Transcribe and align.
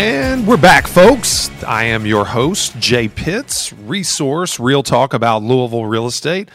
And 0.00 0.46
we're 0.46 0.56
back, 0.56 0.86
folks. 0.86 1.50
I 1.64 1.82
am 1.86 2.06
your 2.06 2.24
host, 2.24 2.78
Jay 2.78 3.08
Pitts, 3.08 3.72
resource, 3.72 4.60
real 4.60 4.84
talk 4.84 5.12
about 5.12 5.42
Louisville 5.42 5.86
real 5.86 6.06
estate. 6.06 6.50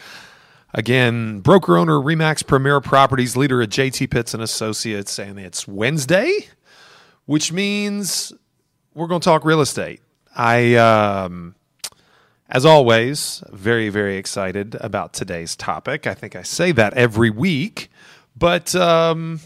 Again, 0.72 1.40
broker 1.40 1.76
owner, 1.76 1.98
Remax 1.98 2.46
Premier 2.46 2.80
Properties, 2.80 3.36
leader 3.36 3.60
at 3.60 3.68
JT 3.68 4.10
Pitts 4.10 4.32
and 4.32 4.42
Associates, 4.42 5.18
and 5.18 5.38
it's 5.38 5.68
Wednesday, 5.68 6.48
which 7.26 7.52
means 7.52 8.32
we're 8.94 9.08
going 9.08 9.20
to 9.20 9.24
talk 9.26 9.44
real 9.44 9.60
estate. 9.60 10.00
I, 10.34 10.76
um, 10.76 11.54
as 12.48 12.64
always, 12.64 13.44
very, 13.52 13.90
very 13.90 14.16
excited 14.16 14.74
about 14.76 15.12
today's 15.12 15.54
topic. 15.54 16.06
I 16.06 16.14
think 16.14 16.34
I 16.34 16.44
say 16.44 16.72
that 16.72 16.94
every 16.94 17.28
week, 17.28 17.90
but 18.34 18.74
um, 18.74 19.40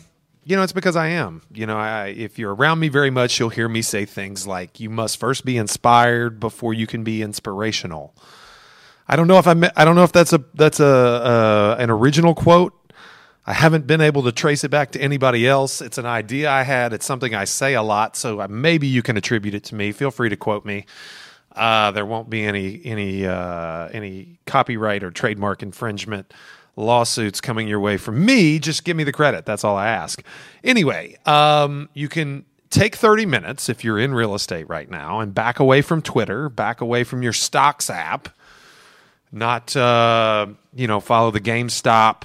you 0.48 0.56
know, 0.56 0.62
it's 0.62 0.72
because 0.72 0.96
I 0.96 1.08
am. 1.08 1.42
You 1.52 1.66
know, 1.66 1.77
I, 1.77 2.06
if 2.06 2.38
you're 2.38 2.54
around 2.54 2.78
me 2.78 2.88
very 2.88 3.10
much, 3.10 3.38
you'll 3.38 3.50
hear 3.50 3.68
me 3.68 3.82
say 3.82 4.06
things 4.06 4.46
like, 4.46 4.80
"You 4.80 4.88
must 4.88 5.20
first 5.20 5.44
be 5.44 5.58
inspired 5.58 6.40
before 6.40 6.72
you 6.72 6.86
can 6.86 7.05
be 7.05 7.20
inspirational." 7.20 8.14
I 9.06 9.16
don't 9.16 9.28
know 9.28 9.36
if 9.38 9.46
I'm. 9.46 9.62
I 9.77 9.84
don't 9.84 9.94
know 9.94 10.05
if 10.05 10.12
that's 10.12 10.32
a 10.32 10.42
that's 10.55 10.80
a 10.80 10.86
uh, 10.86 11.77
an 11.78 11.90
original 11.90 12.34
quote. 12.34 12.72
I 13.44 13.52
haven't 13.52 13.86
been 13.86 14.00
able 14.00 14.22
to 14.22 14.32
trace 14.32 14.64
it 14.64 14.70
back 14.70 14.92
to 14.92 15.00
anybody 15.00 15.46
else. 15.46 15.82
It's 15.82 15.98
an 15.98 16.06
idea 16.06 16.50
I 16.50 16.62
had. 16.62 16.94
It's 16.94 17.05
something 17.05 17.34
I 17.34 17.44
say 17.44 17.74
a 17.74 17.83
lot, 17.83 18.16
so 18.16 18.46
maybe 18.48 18.86
you 18.86 19.02
can 19.02 19.18
attribute 19.18 19.55
it 19.55 19.64
to 19.64 19.74
me. 19.74 19.92
Feel 19.92 20.10
free 20.10 20.30
to 20.30 20.36
quote 20.36 20.64
me. 20.64 20.86
Uh, 21.55 21.90
there 21.90 22.06
won't 22.06 22.30
be 22.30 22.44
any 22.44 22.80
any 22.86 23.27
uh, 23.27 23.88
any 23.88 24.38
copyright 24.46 25.05
or 25.05 25.10
trademark 25.10 25.62
infringement 25.62 26.33
lawsuits 26.78 27.40
coming 27.40 27.68
your 27.68 27.80
way 27.80 27.96
from 27.96 28.24
me. 28.24 28.58
Just 28.58 28.84
give 28.84 28.96
me 28.96 29.04
the 29.04 29.12
credit. 29.12 29.44
That's 29.44 29.64
all 29.64 29.76
I 29.76 29.88
ask. 29.88 30.22
Anyway, 30.62 31.16
um, 31.26 31.88
you 31.92 32.08
can 32.08 32.44
take 32.70 32.96
30 32.96 33.26
minutes 33.26 33.68
if 33.68 33.84
you're 33.84 33.98
in 33.98 34.14
real 34.14 34.34
estate 34.34 34.68
right 34.68 34.90
now 34.90 35.20
and 35.20 35.34
back 35.34 35.58
away 35.58 35.82
from 35.82 36.00
Twitter, 36.00 36.48
back 36.48 36.80
away 36.80 37.04
from 37.04 37.22
your 37.22 37.32
stocks 37.32 37.90
app, 37.90 38.28
not, 39.32 39.76
uh, 39.76 40.46
you 40.74 40.86
know, 40.86 41.00
follow 41.00 41.30
the 41.30 41.40
GameStop. 41.40 42.22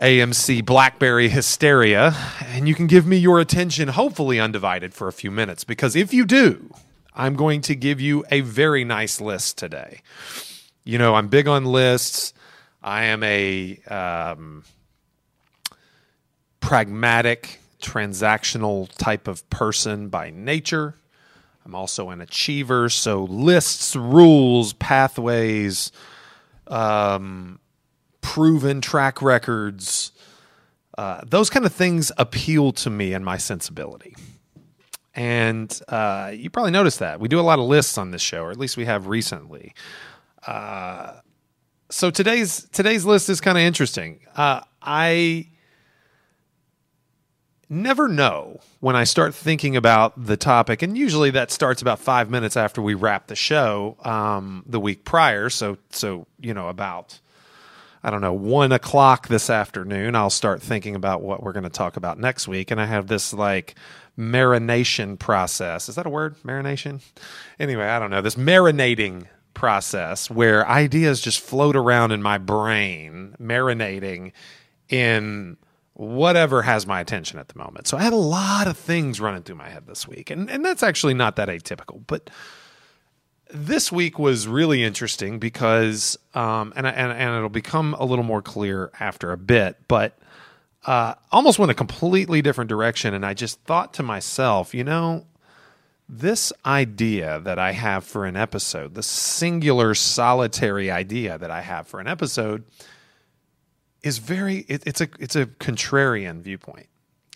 AMC 0.00 0.64
Blackberry 0.64 1.28
hysteria, 1.28 2.14
and 2.46 2.68
you 2.68 2.74
can 2.76 2.86
give 2.86 3.04
me 3.04 3.16
your 3.16 3.40
attention, 3.40 3.88
hopefully 3.88 4.38
undivided, 4.38 4.94
for 4.94 5.08
a 5.08 5.12
few 5.12 5.28
minutes. 5.28 5.64
Because 5.64 5.96
if 5.96 6.14
you 6.14 6.24
do, 6.24 6.72
I'm 7.16 7.34
going 7.34 7.62
to 7.62 7.74
give 7.74 8.00
you 8.00 8.24
a 8.30 8.42
very 8.42 8.84
nice 8.84 9.20
list 9.20 9.58
today. 9.58 10.02
You 10.84 10.98
know, 10.98 11.16
I'm 11.16 11.26
big 11.26 11.48
on 11.48 11.64
lists. 11.64 12.32
I 12.88 13.04
am 13.04 13.22
a 13.22 13.76
um, 13.88 14.64
pragmatic, 16.58 17.60
transactional 17.82 18.88
type 18.96 19.28
of 19.28 19.48
person 19.50 20.08
by 20.08 20.30
nature. 20.30 20.94
I'm 21.66 21.74
also 21.74 22.08
an 22.08 22.22
achiever, 22.22 22.88
so 22.88 23.24
lists, 23.24 23.94
rules, 23.94 24.72
pathways, 24.72 25.92
um, 26.66 27.60
proven 28.22 28.80
track 28.80 29.20
records, 29.20 30.12
uh, 30.96 31.20
those 31.26 31.50
kind 31.50 31.66
of 31.66 31.74
things 31.74 32.10
appeal 32.16 32.72
to 32.72 32.88
me 32.88 33.12
and 33.12 33.22
my 33.22 33.36
sensibility. 33.36 34.16
And 35.14 35.78
uh, 35.88 36.32
you 36.34 36.48
probably 36.48 36.70
noticed 36.70 37.00
that. 37.00 37.20
We 37.20 37.28
do 37.28 37.38
a 37.38 37.42
lot 37.42 37.58
of 37.58 37.66
lists 37.66 37.98
on 37.98 38.12
this 38.12 38.22
show, 38.22 38.44
or 38.44 38.50
at 38.50 38.56
least 38.56 38.78
we 38.78 38.86
have 38.86 39.08
recently. 39.08 39.74
Uh, 40.46 41.20
so 41.90 42.10
today's 42.10 42.66
today's 42.72 43.04
list 43.04 43.28
is 43.28 43.40
kind 43.40 43.56
of 43.56 43.62
interesting. 43.62 44.20
Uh, 44.36 44.60
I 44.82 45.48
never 47.68 48.08
know 48.08 48.60
when 48.80 48.96
I 48.96 49.04
start 49.04 49.34
thinking 49.34 49.76
about 49.76 50.26
the 50.26 50.36
topic, 50.36 50.82
and 50.82 50.96
usually 50.96 51.30
that 51.30 51.50
starts 51.50 51.82
about 51.82 51.98
five 51.98 52.30
minutes 52.30 52.56
after 52.56 52.80
we 52.82 52.94
wrap 52.94 53.26
the 53.26 53.36
show 53.36 53.96
um, 54.04 54.64
the 54.66 54.80
week 54.80 55.04
prior. 55.04 55.50
So 55.50 55.78
so 55.90 56.26
you 56.40 56.54
know 56.54 56.68
about 56.68 57.18
I 58.02 58.10
don't 58.10 58.20
know 58.20 58.34
one 58.34 58.72
o'clock 58.72 59.28
this 59.28 59.50
afternoon, 59.50 60.14
I'll 60.14 60.30
start 60.30 60.62
thinking 60.62 60.94
about 60.94 61.22
what 61.22 61.42
we're 61.42 61.52
going 61.52 61.64
to 61.64 61.70
talk 61.70 61.96
about 61.96 62.18
next 62.18 62.46
week, 62.48 62.70
and 62.70 62.80
I 62.80 62.86
have 62.86 63.06
this 63.06 63.32
like 63.32 63.74
marination 64.18 65.18
process. 65.18 65.88
Is 65.88 65.94
that 65.94 66.06
a 66.06 66.10
word? 66.10 66.36
Marination? 66.42 67.00
Anyway, 67.58 67.84
I 67.84 67.98
don't 67.98 68.10
know. 68.10 68.20
This 68.20 68.34
marinating 68.34 69.26
process 69.58 70.30
where 70.30 70.66
ideas 70.68 71.20
just 71.20 71.40
float 71.40 71.74
around 71.74 72.12
in 72.12 72.22
my 72.22 72.38
brain, 72.38 73.34
marinating 73.40 74.30
in 74.88 75.56
whatever 75.94 76.62
has 76.62 76.86
my 76.86 77.00
attention 77.00 77.40
at 77.40 77.48
the 77.48 77.58
moment. 77.58 77.88
So 77.88 77.96
I 77.96 78.02
had 78.02 78.12
a 78.12 78.16
lot 78.16 78.68
of 78.68 78.78
things 78.78 79.20
running 79.20 79.42
through 79.42 79.56
my 79.56 79.68
head 79.68 79.88
this 79.88 80.06
week, 80.06 80.30
and, 80.30 80.48
and 80.48 80.64
that's 80.64 80.84
actually 80.84 81.14
not 81.14 81.34
that 81.36 81.48
atypical. 81.48 82.00
But 82.06 82.30
this 83.52 83.90
week 83.90 84.16
was 84.16 84.46
really 84.46 84.84
interesting 84.84 85.40
because, 85.40 86.16
um, 86.34 86.72
and, 86.76 86.86
and, 86.86 87.12
and 87.12 87.34
it'll 87.34 87.48
become 87.48 87.94
a 87.98 88.04
little 88.04 88.24
more 88.24 88.42
clear 88.42 88.92
after 89.00 89.32
a 89.32 89.36
bit, 89.36 89.76
but 89.88 90.16
uh, 90.86 91.14
almost 91.32 91.58
went 91.58 91.72
a 91.72 91.74
completely 91.74 92.42
different 92.42 92.68
direction. 92.68 93.12
And 93.12 93.26
I 93.26 93.34
just 93.34 93.60
thought 93.62 93.92
to 93.94 94.04
myself, 94.04 94.72
you 94.72 94.84
know, 94.84 95.26
this 96.08 96.52
idea 96.64 97.40
that 97.40 97.58
I 97.58 97.72
have 97.72 98.04
for 98.04 98.24
an 98.24 98.36
episode, 98.36 98.94
the 98.94 99.02
singular 99.02 99.94
solitary 99.94 100.90
idea 100.90 101.36
that 101.36 101.50
I 101.50 101.60
have 101.60 101.86
for 101.86 102.00
an 102.00 102.06
episode, 102.06 102.64
is 104.02 104.18
very 104.18 104.58
it, 104.68 104.84
it's 104.86 105.00
a 105.00 105.08
it's 105.18 105.36
a 105.36 105.46
contrarian 105.46 106.40
viewpoint. 106.40 106.86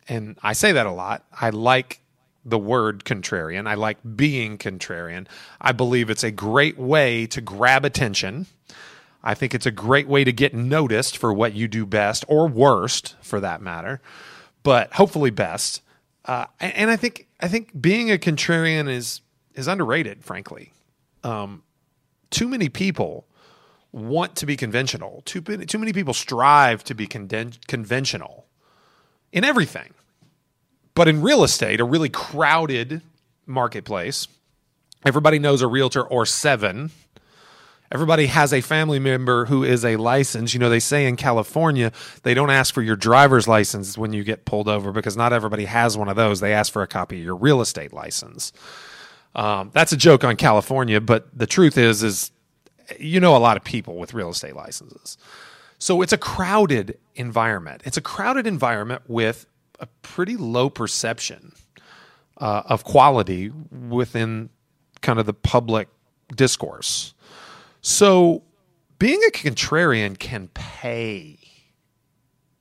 And 0.09 0.39
I 0.43 0.53
say 0.55 0.73
that 0.73 0.87
a 0.87 0.93
lot. 0.93 1.25
I 1.33 1.51
like 1.51 2.01
the 2.45 2.59
word 2.59 3.05
contrarian. 3.05 3.69
I 3.69 3.75
like 3.75 3.99
being 4.17 4.59
contrarian. 4.59 5.27
I 5.61 5.73
believe 5.73 6.11
it's 6.11 6.25
a 6.25 6.31
great 6.31 6.79
way 6.79 7.27
to 7.27 7.41
grab 7.41 7.85
attention. 7.85 8.47
I 9.23 9.35
think 9.35 9.55
it's 9.55 9.67
a 9.67 9.71
great 9.71 10.09
way 10.09 10.25
to 10.25 10.33
get 10.33 10.53
noticed 10.53 11.17
for 11.17 11.33
what 11.33 11.55
you 11.55 11.69
do 11.69 11.87
best 11.87 12.25
or 12.27 12.49
worst 12.49 13.15
for 13.21 13.39
that 13.39 13.63
matter, 13.63 14.01
but 14.65 14.95
hopefully 14.95 15.31
best. 15.31 15.83
Uh, 16.25 16.47
and 16.61 16.91
I 16.91 16.97
think 16.97 17.27
I 17.41 17.49
think 17.49 17.81
being 17.81 18.11
a 18.11 18.19
contrarian 18.19 18.89
is 18.89 19.21
is 19.55 19.67
underrated, 19.67 20.25
frankly. 20.25 20.73
Um, 21.25 21.63
too 22.31 22.49
many 22.49 22.69
people 22.69 23.27
want 23.91 24.37
to 24.37 24.47
be 24.47 24.57
conventional. 24.57 25.23
Too 25.25 25.41
too 25.41 25.79
many 25.79 25.93
people 25.93 26.15
strive 26.15 26.85
to 26.85 26.95
be 26.95 27.07
conventional 27.07 28.47
in 29.33 29.45
everything. 29.45 29.95
But 30.95 31.09
in 31.09 31.23
real 31.23 31.43
estate, 31.43 31.81
a 31.81 31.85
really 31.85 32.11
crowded 32.11 33.03
marketplace, 33.47 34.29
everybody 35.05 35.39
knows 35.39 35.63
a 35.63 35.67
realtor 35.67 36.03
or 36.03 36.27
seven. 36.27 36.91
Everybody 37.93 38.27
has 38.27 38.55
a 38.55 38.63
family 38.63 38.99
member 38.99 39.45
who 39.45 39.63
is 39.63 39.85
a 39.85 39.97
license. 39.97 40.55
You 40.55 40.61
know, 40.61 40.71
they 40.71 40.81
say 40.81 41.07
in 41.07 41.17
California, 41.17 41.93
they 42.23 42.33
don't 42.33 42.51
ask 42.51 42.73
for 42.73 42.81
your 42.81 42.97
driver's 42.97 43.47
license 43.47 43.99
when 43.99 44.15
you 44.15 44.25
get 44.25 44.47
pulled 44.47 44.67
over 44.67 44.93
because 44.93 45.15
not 45.15 45.35
everybody 45.35 45.67
has 45.67 45.97
one 45.97 46.09
of 46.09 46.17
those. 46.17 46.41
They 46.41 46.55
ask 46.55 46.73
for 46.73 46.83
a 46.83 46.87
copy 46.87 47.19
of 47.19 47.25
your 47.25 47.37
real 47.37 47.61
estate 47.61 47.93
license. 47.93 48.53
Um, 49.35 49.71
that's 49.75 49.93
a 49.93 49.97
joke 49.97 50.25
on 50.25 50.37
California, 50.37 51.01
but 51.01 51.27
the 51.37 51.47
truth 51.47 51.77
is, 51.77 52.03
is 52.03 52.31
you 52.99 53.21
know 53.21 53.37
a 53.37 53.39
lot 53.39 53.57
of 53.57 53.65
people 53.65 53.97
with 53.97 54.15
real 54.15 54.31
estate 54.31 54.57
licenses. 54.57 55.19
So 55.79 56.01
it's 56.01 56.13
a 56.13 56.19
crowded 56.19 56.99
environment. 57.15 57.83
It's 57.85 57.97
a 57.97 58.03
crowded 58.03 58.47
environment 58.47 59.03
with 59.07 59.47
a 59.81 59.87
pretty 60.03 60.37
low 60.37 60.71
perception 60.71 61.53
uh, 62.39 62.63
of 62.67 62.85
quality 62.85 63.51
within 63.89 64.49
kind 65.01 65.19
of 65.19 65.27
the 65.27 65.35
public 65.35 65.89
discourse. 66.35 67.12
So 67.83 68.45
being 68.99 69.21
a 69.27 69.31
contrarian 69.33 70.19
can 70.19 70.49
pay. 70.55 71.39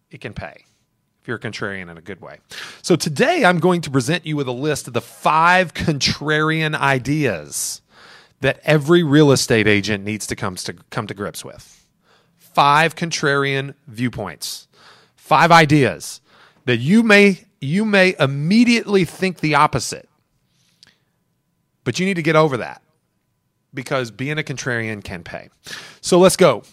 It 0.10 0.20
can 0.20 0.34
pay 0.34 0.66
if 1.22 1.28
you're 1.28 1.38
a 1.38 1.40
contrarian 1.40 1.90
in 1.90 1.98
a 1.98 2.02
good 2.02 2.20
way. 2.20 2.40
So 2.82 2.96
today 2.96 3.46
I'm 3.46 3.60
going 3.60 3.82
to 3.82 3.92
present 3.92 4.26
you 4.26 4.36
with 4.36 4.48
a 4.48 4.52
list 4.52 4.88
of 4.88 4.94
the 4.94 5.02
five 5.02 5.74
contrarian 5.74 6.76
ideas 6.76 7.82
that 8.42 8.60
every 8.64 9.04
real 9.04 9.32
estate 9.32 9.68
agent 9.68 10.04
needs 10.04 10.26
to 10.28 10.36
come 10.36 10.56
to 10.56 10.74
come 10.90 11.06
to 11.06 11.14
grips 11.14 11.46
with. 11.46 11.86
Five 12.38 12.96
contrarian 12.96 13.76
viewpoints. 13.88 14.68
Five 15.16 15.52
ideas 15.52 16.20
that 16.66 16.78
you 16.78 17.04
may 17.04 17.46
you 17.62 17.86
may 17.86 18.16
immediately 18.20 19.06
think 19.06 19.40
the 19.40 19.54
opposite. 19.54 20.10
But 21.84 22.00
you 22.00 22.06
need 22.08 22.16
to 22.16 22.24
get 22.24 22.36
over 22.36 22.58
that 22.58 22.82
because 23.74 24.12
being 24.12 24.38
a 24.38 24.44
contrarian 24.44 25.04
can 25.04 25.24
pay. 25.24 25.50
So 26.02 26.20
let's 26.20 26.36
go. 26.36 26.64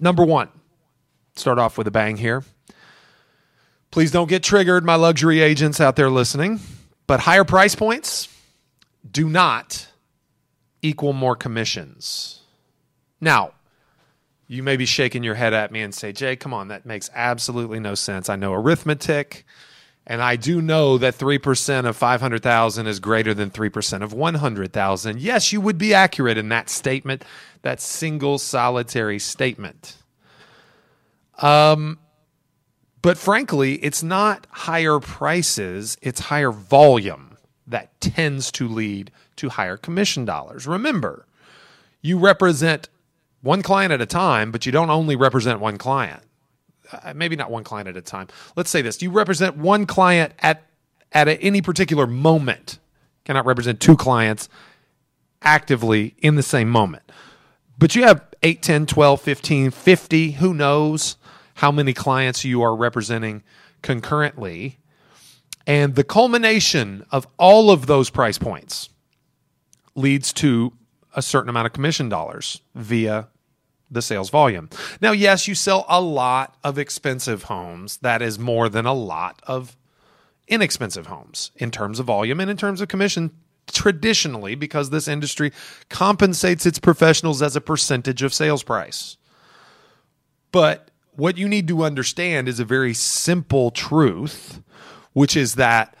Number 0.00 0.24
1. 0.24 0.48
Start 1.36 1.58
off 1.58 1.76
with 1.76 1.86
a 1.86 1.90
bang 1.90 2.16
here. 2.16 2.44
Please 3.90 4.10
don't 4.10 4.28
get 4.28 4.42
triggered, 4.42 4.84
my 4.84 4.94
luxury 4.94 5.40
agents 5.40 5.80
out 5.80 5.96
there 5.96 6.10
listening. 6.10 6.60
But 7.06 7.20
higher 7.20 7.44
price 7.44 7.74
points 7.74 8.28
do 9.08 9.28
not 9.28 9.88
equal 10.82 11.12
more 11.12 11.36
commissions. 11.36 12.40
Now, 13.20 13.52
you 14.48 14.62
may 14.62 14.76
be 14.76 14.86
shaking 14.86 15.22
your 15.22 15.34
head 15.34 15.52
at 15.54 15.72
me 15.72 15.80
and 15.82 15.94
say, 15.94 16.12
Jay, 16.12 16.36
come 16.36 16.54
on, 16.54 16.68
that 16.68 16.86
makes 16.86 17.10
absolutely 17.14 17.80
no 17.80 17.94
sense. 17.94 18.28
I 18.28 18.36
know 18.36 18.52
arithmetic, 18.52 19.44
and 20.06 20.22
I 20.22 20.36
do 20.36 20.62
know 20.62 20.98
that 20.98 21.18
3% 21.18 21.86
of 21.86 21.96
500,000 21.96 22.86
is 22.86 23.00
greater 23.00 23.34
than 23.34 23.50
3% 23.50 24.02
of 24.02 24.12
100,000. 24.12 25.20
Yes, 25.20 25.52
you 25.52 25.60
would 25.60 25.78
be 25.78 25.92
accurate 25.92 26.38
in 26.38 26.48
that 26.50 26.68
statement, 26.70 27.24
that 27.62 27.80
single 27.80 28.38
solitary 28.38 29.18
statement. 29.18 29.96
Um, 31.38 31.98
but 33.02 33.18
frankly, 33.18 33.74
it's 33.84 34.02
not 34.02 34.46
higher 34.50 35.00
prices, 35.00 35.98
it's 36.00 36.20
higher 36.20 36.52
volume 36.52 37.36
that 37.66 38.00
tends 38.00 38.52
to 38.52 38.68
lead 38.68 39.10
to 39.36 39.48
higher 39.48 39.76
commission 39.76 40.24
dollars. 40.24 40.68
Remember, 40.68 41.26
you 42.00 42.18
represent 42.18 42.88
one 43.42 43.62
client 43.62 43.92
at 43.92 44.00
a 44.00 44.06
time, 44.06 44.52
but 44.52 44.66
you 44.66 44.72
don't 44.72 44.90
only 44.90 45.16
represent 45.16 45.60
one 45.60 45.78
client. 45.78 46.22
Uh, 46.92 47.12
maybe 47.14 47.36
not 47.36 47.50
one 47.50 47.64
client 47.64 47.88
at 47.88 47.96
a 47.96 48.02
time. 48.02 48.28
Let's 48.56 48.70
say 48.70 48.82
this: 48.82 48.96
Do 48.96 49.06
you 49.06 49.10
represent 49.10 49.56
one 49.56 49.86
client 49.86 50.32
at 50.40 50.66
at 51.12 51.28
a, 51.28 51.40
any 51.40 51.62
particular 51.62 52.06
moment. 52.06 52.78
Cannot 53.24 53.46
represent 53.46 53.80
two 53.80 53.96
clients 53.96 54.48
actively 55.42 56.14
in 56.18 56.36
the 56.36 56.42
same 56.42 56.68
moment. 56.68 57.10
But 57.78 57.94
you 57.94 58.04
have 58.04 58.24
8, 58.42 58.62
10, 58.62 58.86
12, 58.86 59.20
15, 59.20 59.70
50, 59.70 60.30
who 60.32 60.54
knows 60.54 61.16
how 61.54 61.70
many 61.72 61.92
clients 61.92 62.44
you 62.44 62.62
are 62.62 62.76
representing 62.76 63.42
concurrently. 63.82 64.78
And 65.66 65.94
the 65.94 66.04
culmination 66.04 67.04
of 67.10 67.26
all 67.38 67.70
of 67.70 67.86
those 67.86 68.10
price 68.10 68.38
points 68.38 68.88
leads 69.94 70.32
to 70.34 70.72
a 71.14 71.22
certain 71.22 71.48
amount 71.48 71.66
of 71.66 71.72
commission 71.72 72.08
dollars 72.08 72.60
via 72.74 73.28
the 73.90 74.02
sales 74.02 74.30
volume. 74.30 74.68
Now, 75.00 75.12
yes, 75.12 75.46
you 75.46 75.54
sell 75.54 75.84
a 75.88 76.00
lot 76.00 76.56
of 76.64 76.78
expensive 76.78 77.44
homes. 77.44 77.98
That 77.98 78.22
is 78.22 78.38
more 78.38 78.68
than 78.68 78.86
a 78.86 78.92
lot 78.92 79.40
of 79.46 79.76
inexpensive 80.48 81.06
homes 81.06 81.50
in 81.56 81.70
terms 81.70 81.98
of 81.98 82.06
volume 82.06 82.40
and 82.40 82.50
in 82.50 82.56
terms 82.56 82.80
of 82.80 82.88
commission 82.88 83.30
traditionally 83.68 84.54
because 84.54 84.90
this 84.90 85.08
industry 85.08 85.52
compensates 85.88 86.66
its 86.66 86.78
professionals 86.78 87.42
as 87.42 87.56
a 87.56 87.60
percentage 87.60 88.22
of 88.22 88.32
sales 88.32 88.62
price. 88.62 89.16
But 90.52 90.90
what 91.12 91.36
you 91.36 91.48
need 91.48 91.68
to 91.68 91.82
understand 91.82 92.48
is 92.48 92.60
a 92.60 92.64
very 92.64 92.94
simple 92.94 93.70
truth, 93.70 94.62
which 95.12 95.36
is 95.36 95.56
that 95.56 95.96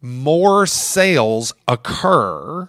more 0.00 0.66
sales 0.66 1.54
occur 1.66 2.68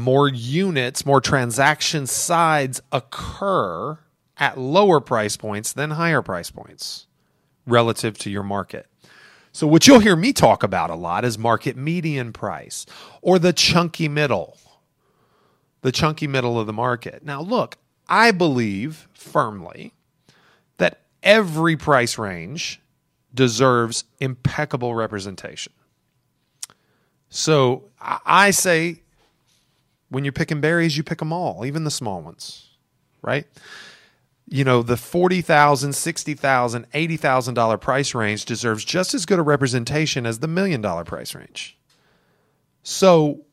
more 0.00 0.28
units, 0.28 1.06
more 1.06 1.20
transaction 1.20 2.06
sides 2.06 2.80
occur 2.90 3.98
at 4.36 4.58
lower 4.58 5.00
price 5.00 5.36
points 5.36 5.72
than 5.72 5.90
higher 5.90 6.22
price 6.22 6.50
points 6.50 7.06
relative 7.66 8.18
to 8.18 8.30
your 8.30 8.42
market. 8.42 8.86
So, 9.52 9.66
what 9.66 9.86
you'll 9.86 10.00
hear 10.00 10.16
me 10.16 10.32
talk 10.32 10.62
about 10.62 10.90
a 10.90 10.94
lot 10.94 11.24
is 11.24 11.36
market 11.36 11.76
median 11.76 12.32
price 12.32 12.86
or 13.20 13.38
the 13.38 13.52
chunky 13.52 14.08
middle, 14.08 14.56
the 15.82 15.92
chunky 15.92 16.26
middle 16.26 16.58
of 16.58 16.66
the 16.66 16.72
market. 16.72 17.24
Now, 17.24 17.42
look, 17.42 17.76
I 18.08 18.30
believe 18.30 19.08
firmly 19.12 19.92
that 20.76 21.00
every 21.22 21.76
price 21.76 22.16
range 22.16 22.80
deserves 23.34 24.04
impeccable 24.20 24.94
representation. 24.94 25.72
So, 27.28 27.84
I 28.00 28.50
say 28.52 29.02
when 30.10 30.24
you're 30.24 30.32
picking 30.32 30.60
berries, 30.60 30.96
you 30.96 31.02
pick 31.02 31.18
them 31.18 31.32
all, 31.32 31.64
even 31.64 31.84
the 31.84 31.90
small 31.90 32.20
ones, 32.20 32.68
right? 33.22 33.46
You 34.46 34.64
know, 34.64 34.82
the 34.82 34.96
$40,000, 34.96 35.44
$60,000, 35.44 36.86
$80,000 36.90 37.80
price 37.80 38.14
range 38.14 38.44
deserves 38.44 38.84
just 38.84 39.14
as 39.14 39.24
good 39.24 39.38
a 39.38 39.42
representation 39.42 40.26
as 40.26 40.40
the 40.40 40.48
million 40.48 40.80
dollar 40.80 41.04
price 41.04 41.34
range. 41.34 41.78
So 42.82 43.46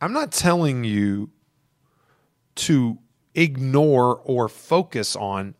I'm 0.00 0.12
not 0.12 0.32
telling 0.32 0.84
you 0.84 1.30
to 2.56 2.98
ignore 3.34 4.20
or 4.24 4.48
focus 4.48 5.14
on 5.16 5.54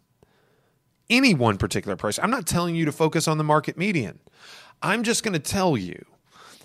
any 1.11 1.35
one 1.35 1.59
particular 1.59 1.97
price. 1.97 2.19
I'm 2.19 2.31
not 2.31 2.47
telling 2.47 2.75
you 2.75 2.85
to 2.87 2.93
focus 2.93 3.29
on 3.29 3.39
the 3.39 3.45
market 3.45 3.77
median. 3.77 4.19
I'm 4.83 5.03
just 5.03 5.23
going 5.23 5.35
to 5.35 5.39
tell 5.39 5.77
you 5.77 6.05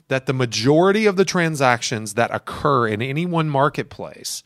that 0.09 0.25
the 0.25 0.33
majority 0.33 1.05
of 1.05 1.15
the 1.15 1.25
transactions 1.25 2.15
that 2.15 2.33
occur 2.33 2.87
in 2.87 3.01
any 3.01 3.25
one 3.25 3.49
marketplace 3.49 4.43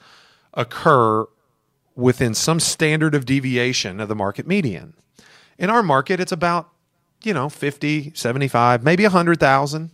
occur 0.54 1.26
within 1.96 2.34
some 2.34 2.60
standard 2.60 3.16
of 3.16 3.26
deviation 3.26 4.00
of 4.00 4.08
the 4.08 4.16
market 4.16 4.46
median. 4.46 4.94
In 5.58 5.70
our 5.70 5.84
market, 5.84 6.20
it's 6.20 6.32
about, 6.32 6.70
you 7.24 7.34
know, 7.34 7.50
50, 7.50 8.12
75, 8.14 8.84
maybe 8.84 9.04
100,000 9.04 9.92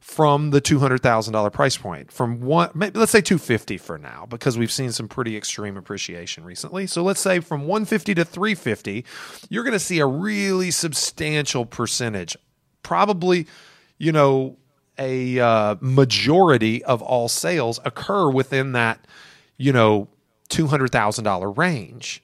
from 0.00 0.50
the 0.50 0.60
$200,000 0.60 1.52
price 1.52 1.76
point. 1.76 2.10
From 2.10 2.40
one, 2.40 2.70
maybe, 2.74 2.98
let's 2.98 3.12
say 3.12 3.20
250 3.20 3.76
for 3.78 3.98
now, 3.98 4.26
because 4.28 4.58
we've 4.58 4.72
seen 4.72 4.90
some 4.92 5.08
pretty 5.08 5.36
extreme 5.36 5.76
appreciation 5.76 6.42
recently. 6.42 6.86
So 6.86 7.02
let's 7.02 7.20
say 7.20 7.40
from 7.40 7.62
150 7.62 8.14
to 8.14 8.24
350, 8.24 9.04
you're 9.48 9.62
going 9.62 9.72
to 9.72 9.78
see 9.78 10.00
a 10.00 10.06
really 10.06 10.70
substantial 10.70 11.66
percentage. 11.66 12.36
Probably, 12.82 13.46
you 13.98 14.10
know, 14.10 14.56
a 14.98 15.38
uh, 15.38 15.76
majority 15.80 16.84
of 16.84 17.02
all 17.02 17.28
sales 17.28 17.80
occur 17.84 18.30
within 18.30 18.72
that, 18.72 19.06
you 19.56 19.72
know, 19.72 20.08
$200,000 20.50 21.56
range. 21.56 22.22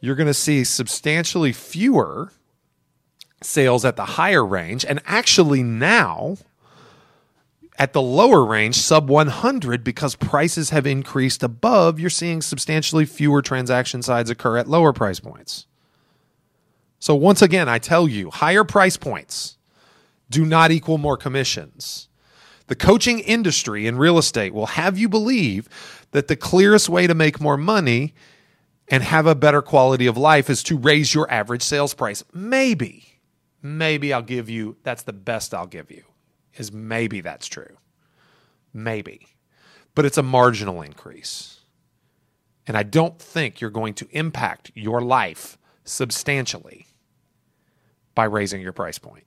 You're 0.00 0.14
going 0.14 0.26
to 0.26 0.34
see 0.34 0.64
substantially 0.64 1.52
fewer 1.52 2.32
sales 3.40 3.84
at 3.84 3.96
the 3.96 4.04
higher 4.04 4.44
range. 4.44 4.84
And 4.84 5.00
actually, 5.06 5.62
now 5.62 6.36
at 7.78 7.92
the 7.92 8.02
lower 8.02 8.44
range, 8.44 8.76
sub 8.76 9.08
100, 9.08 9.82
because 9.82 10.14
prices 10.14 10.70
have 10.70 10.86
increased 10.86 11.42
above, 11.42 11.98
you're 11.98 12.10
seeing 12.10 12.42
substantially 12.42 13.06
fewer 13.06 13.42
transaction 13.42 14.02
sides 14.02 14.30
occur 14.30 14.58
at 14.58 14.68
lower 14.68 14.92
price 14.92 15.20
points. 15.20 15.66
So, 16.98 17.14
once 17.14 17.42
again, 17.42 17.68
I 17.68 17.78
tell 17.78 18.06
you, 18.06 18.30
higher 18.30 18.62
price 18.62 18.96
points 18.96 19.56
do 20.32 20.44
not 20.44 20.72
equal 20.72 20.98
more 20.98 21.16
commissions. 21.16 22.08
The 22.66 22.74
coaching 22.74 23.20
industry 23.20 23.86
in 23.86 23.98
real 23.98 24.18
estate 24.18 24.54
will 24.54 24.66
have 24.66 24.98
you 24.98 25.08
believe 25.08 25.68
that 26.12 26.28
the 26.28 26.36
clearest 26.36 26.88
way 26.88 27.06
to 27.06 27.14
make 27.14 27.40
more 27.40 27.56
money 27.56 28.14
and 28.88 29.02
have 29.02 29.26
a 29.26 29.34
better 29.34 29.62
quality 29.62 30.06
of 30.06 30.16
life 30.16 30.50
is 30.50 30.62
to 30.64 30.76
raise 30.76 31.14
your 31.14 31.30
average 31.30 31.62
sales 31.62 31.94
price. 31.94 32.24
Maybe, 32.32 33.20
maybe 33.62 34.12
I'll 34.12 34.22
give 34.22 34.48
you, 34.48 34.76
that's 34.82 35.02
the 35.02 35.12
best 35.12 35.54
I'll 35.54 35.66
give 35.66 35.90
you, 35.90 36.04
is 36.54 36.72
maybe 36.72 37.20
that's 37.20 37.46
true. 37.46 37.76
Maybe. 38.72 39.26
But 39.94 40.04
it's 40.04 40.18
a 40.18 40.22
marginal 40.22 40.82
increase. 40.82 41.60
And 42.66 42.76
I 42.76 42.82
don't 42.82 43.18
think 43.18 43.60
you're 43.60 43.70
going 43.70 43.94
to 43.94 44.08
impact 44.12 44.70
your 44.74 45.00
life 45.00 45.58
substantially 45.84 46.86
by 48.14 48.24
raising 48.24 48.60
your 48.60 48.72
price 48.72 48.98
point. 48.98 49.24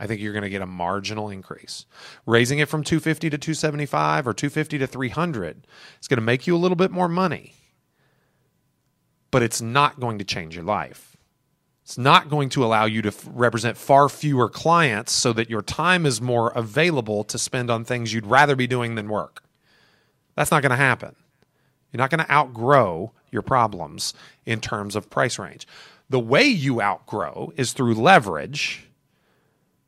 I 0.00 0.06
think 0.06 0.22
you're 0.22 0.32
going 0.32 0.42
to 0.42 0.48
get 0.48 0.62
a 0.62 0.66
marginal 0.66 1.28
increase. 1.28 1.84
Raising 2.24 2.58
it 2.58 2.70
from 2.70 2.82
250 2.82 3.28
to 3.28 3.36
275 3.36 4.26
or 4.26 4.32
250 4.32 4.78
to 4.78 4.86
300 4.86 5.66
is 6.00 6.08
going 6.08 6.16
to 6.16 6.22
make 6.22 6.46
you 6.46 6.56
a 6.56 6.58
little 6.58 6.74
bit 6.74 6.90
more 6.90 7.06
money. 7.06 7.54
But 9.30 9.42
it's 9.42 9.60
not 9.60 10.00
going 10.00 10.18
to 10.18 10.24
change 10.24 10.56
your 10.56 10.64
life. 10.64 11.18
It's 11.84 11.98
not 11.98 12.30
going 12.30 12.48
to 12.50 12.64
allow 12.64 12.86
you 12.86 13.02
to 13.02 13.08
f- 13.08 13.28
represent 13.30 13.76
far 13.76 14.08
fewer 14.08 14.48
clients 14.48 15.12
so 15.12 15.34
that 15.34 15.50
your 15.50 15.60
time 15.60 16.06
is 16.06 16.20
more 16.20 16.50
available 16.52 17.22
to 17.24 17.36
spend 17.36 17.68
on 17.68 17.84
things 17.84 18.14
you'd 18.14 18.26
rather 18.26 18.56
be 18.56 18.66
doing 18.66 18.94
than 18.94 19.08
work. 19.08 19.44
That's 20.34 20.50
not 20.50 20.62
going 20.62 20.70
to 20.70 20.76
happen. 20.76 21.14
You're 21.92 21.98
not 21.98 22.10
going 22.10 22.24
to 22.24 22.32
outgrow 22.32 23.12
your 23.30 23.42
problems 23.42 24.14
in 24.46 24.60
terms 24.60 24.96
of 24.96 25.10
price 25.10 25.38
range. 25.38 25.66
The 26.08 26.20
way 26.20 26.44
you 26.44 26.80
outgrow 26.80 27.52
is 27.56 27.72
through 27.72 27.94
leverage 27.94 28.89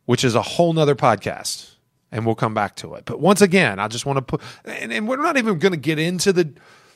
which 0.06 0.25
is 0.25 0.35
a 0.35 0.42
whole 0.42 0.73
nother 0.73 0.94
podcast 0.94 1.73
and 2.12 2.26
we'll 2.26 2.35
come 2.35 2.54
back 2.54 2.76
to 2.76 2.94
it. 2.94 3.04
But 3.06 3.21
once 3.21 3.40
again, 3.40 3.78
I 3.78 3.88
just 3.88 4.04
want 4.06 4.18
to 4.18 4.23
put, 4.23 4.42
and, 4.64 4.92
and 4.92 5.09
we're 5.09 5.16
not 5.16 5.38
even 5.38 5.59
going 5.59 5.73
to 5.73 5.78
get 5.78 5.99
into 5.99 6.32
the 6.32 6.52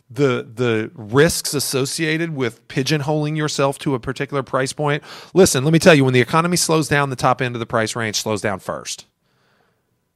the 0.08 0.48
the 0.54 0.92
risks 0.94 1.52
associated 1.52 2.36
with 2.36 2.66
pigeonholing 2.68 3.36
yourself 3.36 3.76
to 3.80 3.94
a 3.94 3.98
particular 3.98 4.44
price 4.44 4.72
point. 4.72 5.02
Listen, 5.34 5.64
let 5.64 5.72
me 5.72 5.80
tell 5.80 5.94
you, 5.94 6.04
when 6.04 6.14
the 6.14 6.20
economy 6.20 6.56
slows 6.56 6.86
down, 6.86 7.10
the 7.10 7.16
top 7.16 7.42
end 7.42 7.56
of 7.56 7.60
the 7.60 7.66
price 7.66 7.96
range 7.96 8.16
slows 8.16 8.40
down 8.40 8.60
first. 8.60 9.06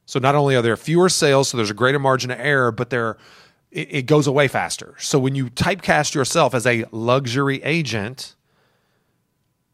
So 0.07 0.21
not 0.21 0.35
only 0.35 0.55
are 0.55 0.63
there 0.63 0.77
fewer 0.77 1.09
sales, 1.09 1.49
so 1.49 1.57
there's 1.57 1.71
a 1.71 1.75
greater 1.75 1.99
margin 1.99 2.31
of 2.31 2.39
error, 2.39 2.71
but 2.71 2.91
there 2.91 3.17
it, 3.73 3.89
it 3.91 4.03
goes 4.07 4.27
away 4.29 4.47
faster. 4.47 4.95
So 4.99 5.19
when 5.19 5.35
you 5.35 5.51
typecast 5.51 6.15
yourself 6.15 6.55
as 6.55 6.67
a 6.67 6.85
luxury 6.93 7.63
agent, 7.65 8.37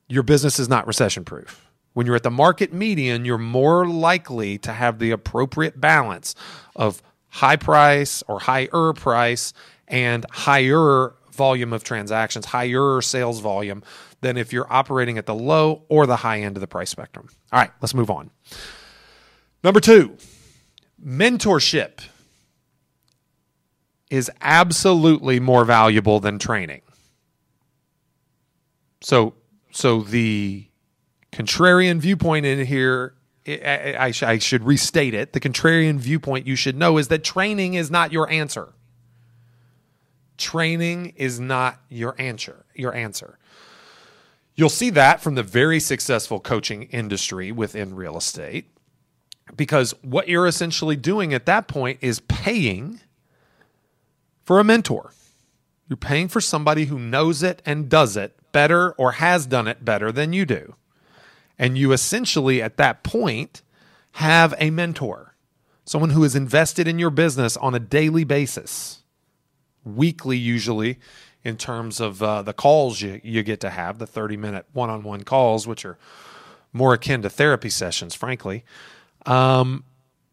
your 0.08 0.23
business 0.23 0.58
is 0.58 0.68
not 0.68 0.87
recession 0.87 1.25
proof. 1.25 1.65
When 1.96 2.04
you're 2.04 2.16
at 2.16 2.24
the 2.24 2.30
market 2.30 2.74
median, 2.74 3.24
you're 3.24 3.38
more 3.38 3.88
likely 3.88 4.58
to 4.58 4.72
have 4.74 4.98
the 4.98 5.12
appropriate 5.12 5.80
balance 5.80 6.34
of 6.74 7.02
high 7.28 7.56
price 7.56 8.22
or 8.28 8.38
higher 8.38 8.92
price 8.92 9.54
and 9.88 10.26
higher 10.30 11.14
volume 11.32 11.72
of 11.72 11.84
transactions, 11.84 12.44
higher 12.44 13.00
sales 13.00 13.40
volume 13.40 13.82
than 14.20 14.36
if 14.36 14.52
you're 14.52 14.70
operating 14.70 15.16
at 15.16 15.24
the 15.24 15.34
low 15.34 15.84
or 15.88 16.06
the 16.06 16.16
high 16.16 16.42
end 16.42 16.58
of 16.58 16.60
the 16.60 16.66
price 16.66 16.90
spectrum. 16.90 17.30
All 17.50 17.60
right, 17.60 17.70
let's 17.80 17.94
move 17.94 18.10
on. 18.10 18.30
Number 19.64 19.80
two, 19.80 20.18
mentorship 21.02 22.00
is 24.10 24.30
absolutely 24.42 25.40
more 25.40 25.64
valuable 25.64 26.20
than 26.20 26.38
training. 26.38 26.82
So, 29.00 29.32
so 29.72 30.02
the 30.02 30.65
contrarian 31.36 31.98
viewpoint 31.98 32.46
in 32.46 32.64
here, 32.64 33.14
I, 33.46 33.94
I, 33.98 34.12
I 34.22 34.38
should 34.38 34.64
restate 34.64 35.12
it. 35.12 35.34
The 35.34 35.40
contrarian 35.40 35.98
viewpoint 35.98 36.46
you 36.46 36.56
should 36.56 36.76
know 36.76 36.96
is 36.96 37.08
that 37.08 37.22
training 37.22 37.74
is 37.74 37.90
not 37.90 38.10
your 38.10 38.28
answer. 38.30 38.72
Training 40.38 41.12
is 41.16 41.38
not 41.38 41.80
your 41.90 42.14
answer. 42.18 42.64
Your 42.74 42.94
answer. 42.94 43.38
You'll 44.54 44.70
see 44.70 44.88
that 44.90 45.20
from 45.20 45.34
the 45.34 45.42
very 45.42 45.78
successful 45.78 46.40
coaching 46.40 46.84
industry 46.84 47.52
within 47.52 47.94
real 47.94 48.16
estate 48.16 48.70
because 49.54 49.92
what 50.02 50.28
you're 50.28 50.46
essentially 50.46 50.96
doing 50.96 51.34
at 51.34 51.44
that 51.44 51.68
point 51.68 51.98
is 52.00 52.20
paying 52.20 53.00
for 54.42 54.58
a 54.58 54.64
mentor. 54.64 55.12
You're 55.86 55.98
paying 55.98 56.28
for 56.28 56.40
somebody 56.40 56.86
who 56.86 56.98
knows 56.98 57.42
it 57.42 57.60
and 57.66 57.90
does 57.90 58.16
it 58.16 58.34
better 58.52 58.92
or 58.92 59.12
has 59.12 59.44
done 59.44 59.68
it 59.68 59.84
better 59.84 60.10
than 60.10 60.32
you 60.32 60.46
do. 60.46 60.74
And 61.58 61.78
you 61.78 61.92
essentially, 61.92 62.60
at 62.60 62.76
that 62.76 63.02
point, 63.02 63.62
have 64.12 64.54
a 64.58 64.70
mentor, 64.70 65.34
someone 65.84 66.10
who 66.10 66.25
is 66.25 66.34
invested 66.34 66.88
in 66.88 66.98
your 66.98 67.10
business 67.10 67.56
on 67.56 67.75
a 67.75 67.78
daily 67.78 68.25
basis, 68.25 69.02
weekly, 69.84 70.36
usually, 70.36 70.98
in 71.44 71.56
terms 71.56 72.00
of 72.00 72.22
uh, 72.22 72.42
the 72.42 72.52
calls 72.52 73.00
you, 73.00 73.20
you 73.22 73.42
get 73.42 73.60
to 73.60 73.70
have, 73.70 73.98
the 73.98 74.06
30 74.06 74.36
minute 74.36 74.66
one 74.72 74.90
on 74.90 75.02
one 75.02 75.22
calls, 75.22 75.66
which 75.66 75.84
are 75.84 75.96
more 76.72 76.92
akin 76.92 77.22
to 77.22 77.30
therapy 77.30 77.70
sessions, 77.70 78.14
frankly. 78.14 78.64
Um, 79.25 79.84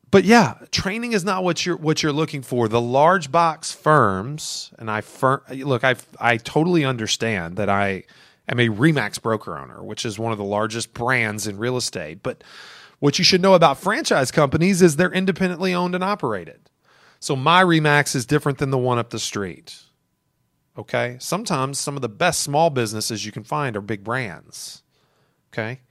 but 0.10 0.26
yeah, 0.26 0.56
training 0.72 1.14
is 1.14 1.24
not 1.24 1.44
what 1.44 1.66
you're 1.66 1.78
what 1.78 2.04
you're 2.04 2.12
looking 2.12 2.44
for. 2.44 2.68
The 2.68 2.82
large 2.82 3.32
box 3.32 3.72
firms, 3.72 4.72
and 4.78 4.90
I 4.90 5.02
fir- 5.02 5.42
look, 5.50 5.84
I 5.84 5.96
I 6.20 6.38
totally 6.38 6.86
understand 6.86 7.56
that 7.56 7.68
I 7.68 8.04
am 8.48 8.60
a 8.60 8.70
Remax 8.70 9.22
broker 9.22 9.58
owner, 9.58 9.84
which 9.84 10.06
is 10.06 10.20
one 10.20 10.32
of 10.32 10.38
the 10.38 10.44
largest 10.44 10.94
brands 10.94 11.48
in 11.48 11.58
real 11.58 11.78
estate. 11.78 12.24
But 12.24 12.44
what 13.00 13.18
you 13.18 13.26
should 13.26 13.42
know 13.42 13.54
about 13.54 13.78
franchise 13.78 14.32
companies 14.32 14.82
is 14.82 14.96
they're 14.96 15.12
independently 15.12 15.74
owned 15.74 15.96
and 15.96 16.04
operated. 16.04 16.70
So 17.20 17.36
my 17.36 17.64
Remax 17.64 18.16
is 18.16 18.26
different 18.26 18.58
than 18.58 18.72
the 18.72 18.78
one 18.78 19.00
up 19.00 19.10
the 19.10 19.20
street. 19.20 19.84
Okay, 20.78 21.18
sometimes 21.20 21.80
some 21.80 21.96
of 21.96 22.02
the 22.02 22.10
best 22.10 22.42
small 22.42 22.70
businesses 22.70 23.26
you 23.26 23.32
can 23.32 23.44
find 23.44 23.78
are 23.78 23.82
big 23.82 24.04
brands. 24.04 24.82
Okay, 25.52 25.82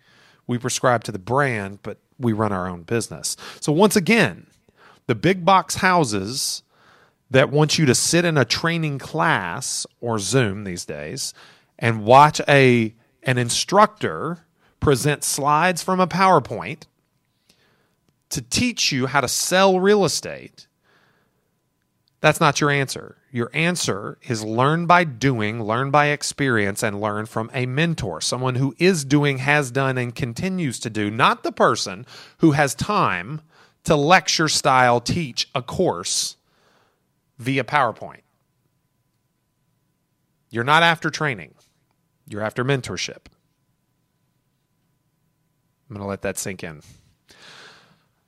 we 0.46 0.58
prescribe 0.58 1.04
to 1.04 1.12
the 1.12 1.18
brand, 1.18 1.78
but 1.82 1.98
we 2.18 2.32
run 2.32 2.52
our 2.52 2.68
own 2.68 2.82
business. 2.82 3.36
So 3.60 3.72
once 3.72 3.94
again, 3.94 4.48
the 5.06 5.14
big 5.14 5.44
box 5.44 5.76
houses 5.76 6.62
that 7.30 7.50
want 7.50 7.78
you 7.78 7.86
to 7.86 7.94
sit 7.94 8.24
in 8.24 8.36
a 8.36 8.44
training 8.44 8.98
class 8.98 9.86
or 10.00 10.18
Zoom 10.18 10.64
these 10.64 10.84
days 10.84 11.32
and 11.82 12.04
watch 12.04 12.40
a 12.48 12.94
an 13.24 13.36
instructor 13.36 14.46
present 14.80 15.22
slides 15.22 15.82
from 15.82 16.00
a 16.00 16.06
PowerPoint 16.06 16.84
to 18.30 18.40
teach 18.40 18.90
you 18.90 19.06
how 19.06 19.20
to 19.20 19.28
sell 19.28 19.78
real 19.78 20.04
estate. 20.04 20.66
That's 22.20 22.40
not 22.40 22.60
your 22.60 22.70
answer. 22.70 23.18
Your 23.32 23.50
answer 23.52 24.16
is 24.22 24.44
learn 24.44 24.86
by 24.86 25.04
doing, 25.04 25.62
learn 25.62 25.90
by 25.90 26.06
experience, 26.06 26.82
and 26.82 27.00
learn 27.00 27.26
from 27.26 27.50
a 27.52 27.66
mentor, 27.66 28.20
someone 28.20 28.54
who 28.54 28.74
is 28.78 29.04
doing, 29.04 29.38
has 29.38 29.70
done, 29.70 29.98
and 29.98 30.14
continues 30.14 30.78
to 30.80 30.90
do, 30.90 31.10
not 31.10 31.42
the 31.42 31.52
person 31.52 32.06
who 32.38 32.52
has 32.52 32.74
time 32.74 33.40
to 33.84 33.96
lecture 33.96 34.48
style 34.48 35.00
teach 35.00 35.48
a 35.54 35.62
course 35.62 36.36
via 37.38 37.64
PowerPoint. 37.64 38.22
You're 40.50 40.64
not 40.64 40.82
after 40.82 41.10
training, 41.10 41.54
you're 42.26 42.42
after 42.42 42.64
mentorship. 42.64 43.26
I'm 45.88 45.96
going 45.96 46.00
to 46.00 46.08
let 46.08 46.22
that 46.22 46.38
sink 46.38 46.64
in. 46.64 46.80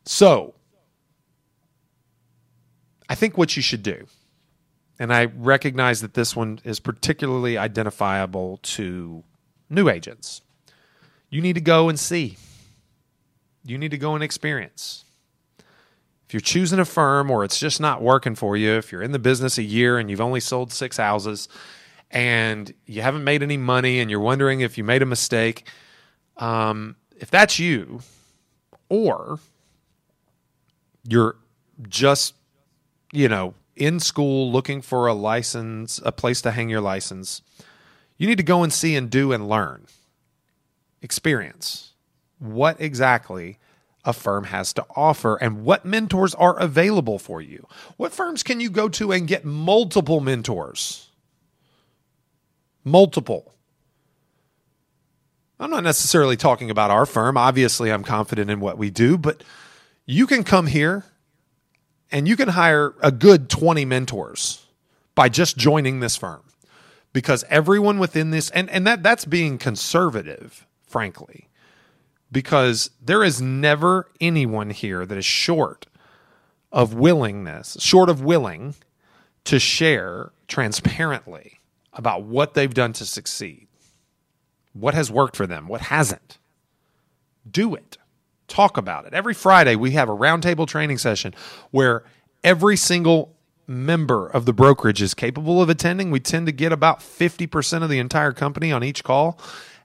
So, 0.04 0.54
I 3.08 3.14
think 3.14 3.38
what 3.38 3.56
you 3.56 3.62
should 3.62 3.82
do 3.82 4.06
and 4.98 5.12
I 5.12 5.24
recognize 5.24 6.00
that 6.02 6.14
this 6.14 6.36
one 6.36 6.60
is 6.64 6.80
particularly 6.80 7.58
identifiable 7.58 8.58
to 8.62 9.24
new 9.68 9.88
agents. 9.88 10.42
You 11.30 11.40
need 11.40 11.54
to 11.54 11.60
go 11.60 11.88
and 11.88 11.98
see. 11.98 12.36
You 13.64 13.76
need 13.76 13.90
to 13.90 13.98
go 13.98 14.14
and 14.14 14.22
experience. 14.22 15.04
If 16.26 16.32
you're 16.32 16.40
choosing 16.40 16.78
a 16.78 16.84
firm 16.84 17.30
or 17.30 17.44
it's 17.44 17.58
just 17.58 17.80
not 17.80 18.02
working 18.02 18.34
for 18.34 18.56
you, 18.56 18.72
if 18.72 18.92
you're 18.92 19.02
in 19.02 19.12
the 19.12 19.18
business 19.18 19.58
a 19.58 19.62
year 19.62 19.98
and 19.98 20.10
you've 20.10 20.20
only 20.20 20.40
sold 20.40 20.72
six 20.72 20.96
houses 20.96 21.48
and 22.14 22.72
you 22.86 23.02
haven't 23.02 23.24
made 23.24 23.42
any 23.42 23.56
money 23.56 23.98
and 23.98 24.08
you're 24.08 24.20
wondering 24.20 24.60
if 24.60 24.78
you 24.78 24.84
made 24.84 25.02
a 25.02 25.06
mistake, 25.06 25.68
um, 26.36 26.94
if 27.18 27.30
that's 27.30 27.58
you, 27.58 28.00
or 28.88 29.40
you're 31.08 31.36
just, 31.88 32.34
you 33.12 33.28
know, 33.28 33.54
in 33.74 33.98
school 33.98 34.50
looking 34.52 34.80
for 34.80 35.08
a 35.08 35.12
license, 35.12 36.00
a 36.04 36.12
place 36.12 36.40
to 36.42 36.52
hang 36.52 36.68
your 36.68 36.80
license, 36.80 37.42
you 38.16 38.28
need 38.28 38.38
to 38.38 38.44
go 38.44 38.62
and 38.62 38.72
see 38.72 38.94
and 38.94 39.10
do 39.10 39.32
and 39.32 39.48
learn. 39.48 39.86
Experience 41.02 41.90
what 42.38 42.80
exactly 42.80 43.58
a 44.04 44.12
firm 44.12 44.44
has 44.44 44.72
to 44.74 44.84
offer 44.94 45.36
and 45.36 45.64
what 45.64 45.84
mentors 45.84 46.34
are 46.34 46.58
available 46.58 47.18
for 47.18 47.40
you. 47.40 47.66
What 47.96 48.12
firms 48.12 48.42
can 48.42 48.60
you 48.60 48.70
go 48.70 48.88
to 48.90 49.12
and 49.12 49.26
get 49.26 49.44
multiple 49.44 50.20
mentors? 50.20 51.08
Multiple. 52.84 53.54
I'm 55.58 55.70
not 55.70 55.84
necessarily 55.84 56.36
talking 56.36 56.70
about 56.70 56.90
our 56.90 57.06
firm. 57.06 57.36
Obviously, 57.36 57.90
I'm 57.90 58.04
confident 58.04 58.50
in 58.50 58.60
what 58.60 58.76
we 58.76 58.90
do, 58.90 59.16
but 59.16 59.42
you 60.04 60.26
can 60.26 60.44
come 60.44 60.66
here 60.66 61.04
and 62.10 62.28
you 62.28 62.36
can 62.36 62.50
hire 62.50 62.94
a 63.02 63.10
good 63.10 63.48
20 63.48 63.84
mentors 63.84 64.66
by 65.14 65.28
just 65.28 65.56
joining 65.56 66.00
this 66.00 66.16
firm 66.16 66.42
because 67.12 67.44
everyone 67.48 67.98
within 67.98 68.30
this 68.30 68.50
and, 68.50 68.68
and 68.70 68.86
that 68.86 69.02
that's 69.02 69.24
being 69.24 69.58
conservative 69.58 70.66
frankly 70.86 71.48
because 72.30 72.90
there 73.02 73.24
is 73.24 73.40
never 73.40 74.08
anyone 74.20 74.70
here 74.70 75.06
that 75.06 75.16
is 75.16 75.24
short 75.24 75.86
of 76.70 76.94
willingness 76.94 77.76
short 77.80 78.08
of 78.08 78.22
willing 78.22 78.74
to 79.44 79.58
share 79.58 80.32
transparently 80.48 81.60
about 81.94 82.22
what 82.22 82.54
they've 82.54 82.74
done 82.74 82.92
to 82.92 83.06
succeed 83.06 83.68
what 84.72 84.94
has 84.94 85.10
worked 85.10 85.36
for 85.36 85.46
them 85.46 85.68
what 85.68 85.82
hasn't 85.82 86.38
do 87.50 87.74
it 87.74 87.98
talk 88.48 88.76
about 88.76 89.06
it. 89.06 89.14
Every 89.14 89.34
Friday, 89.34 89.76
we 89.76 89.92
have 89.92 90.08
a 90.08 90.16
roundtable 90.16 90.66
training 90.66 90.98
session 90.98 91.34
where 91.70 92.04
every 92.42 92.76
single 92.76 93.34
member 93.66 94.26
of 94.26 94.44
the 94.44 94.52
brokerage 94.52 95.00
is 95.00 95.14
capable 95.14 95.62
of 95.62 95.68
attending. 95.68 96.10
We 96.10 96.20
tend 96.20 96.46
to 96.46 96.52
get 96.52 96.72
about 96.72 97.00
50% 97.00 97.82
of 97.82 97.88
the 97.88 97.98
entire 97.98 98.32
company 98.32 98.70
on 98.70 98.84
each 98.84 99.02
call, 99.02 99.38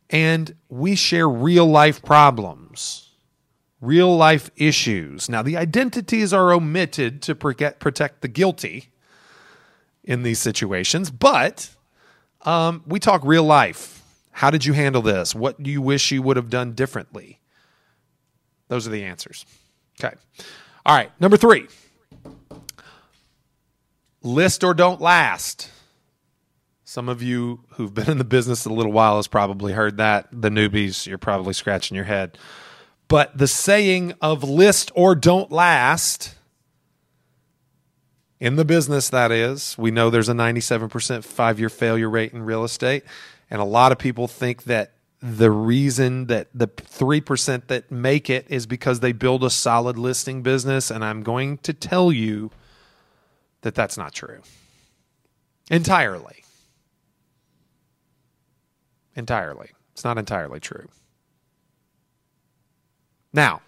and 0.09 0.55
we 0.67 0.95
share 0.95 1.29
real 1.29 1.65
life 1.65 2.01
problems, 2.01 3.09
real 3.79 4.15
life 4.15 4.51
issues. 4.57 5.29
Now, 5.29 5.41
the 5.41 5.57
identities 5.57 6.33
are 6.33 6.51
omitted 6.51 7.21
to 7.23 7.35
protect 7.35 8.21
the 8.21 8.27
guilty 8.27 8.89
in 10.03 10.23
these 10.23 10.39
situations, 10.39 11.11
but 11.11 11.75
um, 12.45 12.83
we 12.87 12.99
talk 12.99 13.21
real 13.23 13.43
life. 13.43 14.03
How 14.31 14.49
did 14.49 14.65
you 14.65 14.73
handle 14.73 15.01
this? 15.01 15.35
What 15.35 15.61
do 15.61 15.69
you 15.69 15.81
wish 15.81 16.11
you 16.11 16.21
would 16.21 16.37
have 16.37 16.49
done 16.49 16.73
differently? 16.73 17.39
Those 18.69 18.87
are 18.87 18.91
the 18.91 19.03
answers. 19.03 19.45
Okay. 19.99 20.15
All 20.85 20.95
right. 20.95 21.11
Number 21.19 21.37
three 21.37 21.67
list 24.21 24.63
or 24.63 24.73
don't 24.73 25.01
last. 25.01 25.69
Some 26.83 27.07
of 27.07 27.21
you 27.21 27.61
who've 27.71 27.93
been 27.93 28.09
in 28.09 28.17
the 28.17 28.23
business 28.23 28.65
a 28.65 28.73
little 28.73 28.91
while 28.91 29.17
has 29.17 29.27
probably 29.27 29.73
heard 29.73 29.97
that. 29.97 30.27
The 30.31 30.49
newbies, 30.49 31.05
you're 31.05 31.17
probably 31.17 31.53
scratching 31.53 31.95
your 31.95 32.05
head. 32.05 32.37
But 33.07 33.37
the 33.37 33.47
saying 33.47 34.13
of 34.21 34.43
list 34.43 34.91
or 34.95 35.15
don't 35.15 35.51
last 35.51 36.35
in 38.39 38.55
the 38.55 38.65
business, 38.65 39.09
that 39.09 39.31
is, 39.31 39.77
we 39.77 39.91
know 39.91 40.09
there's 40.09 40.29
a 40.29 40.33
97% 40.33 41.23
five 41.23 41.59
year 41.59 41.69
failure 41.69 42.09
rate 42.09 42.33
in 42.33 42.43
real 42.43 42.63
estate. 42.63 43.03
And 43.49 43.61
a 43.61 43.65
lot 43.65 43.91
of 43.91 43.97
people 43.97 44.27
think 44.27 44.63
that 44.63 44.93
the 45.21 45.51
reason 45.51 46.27
that 46.27 46.47
the 46.53 46.67
3% 46.67 47.67
that 47.67 47.91
make 47.91 48.29
it 48.29 48.45
is 48.49 48.65
because 48.65 49.01
they 49.01 49.11
build 49.11 49.43
a 49.43 49.49
solid 49.49 49.97
listing 49.97 50.41
business. 50.41 50.89
And 50.89 51.03
I'm 51.03 51.21
going 51.23 51.57
to 51.59 51.73
tell 51.73 52.11
you 52.11 52.51
that 53.61 53.75
that's 53.75 53.97
not 53.97 54.13
true 54.13 54.41
entirely. 55.69 56.43
Entirely. 59.15 59.71
It's 59.91 60.05
not 60.05 60.17
entirely 60.17 60.61
true. 60.61 60.87
Now, 63.33 63.61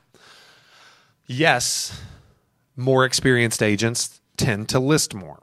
yes, 1.28 2.02
more 2.78 3.04
experienced 3.04 3.62
agents 3.62 4.21
tend 4.42 4.70
to 4.70 4.80
list 4.80 5.14
more. 5.14 5.40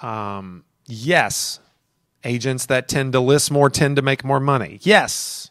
Um, 0.00 0.64
yes, 0.86 1.60
agents 2.24 2.66
that 2.66 2.88
tend 2.88 3.12
to 3.14 3.20
list 3.20 3.50
more 3.50 3.70
tend 3.70 3.96
to 3.96 4.02
make 4.02 4.24
more 4.24 4.40
money. 4.40 4.78
Yes, 4.82 5.50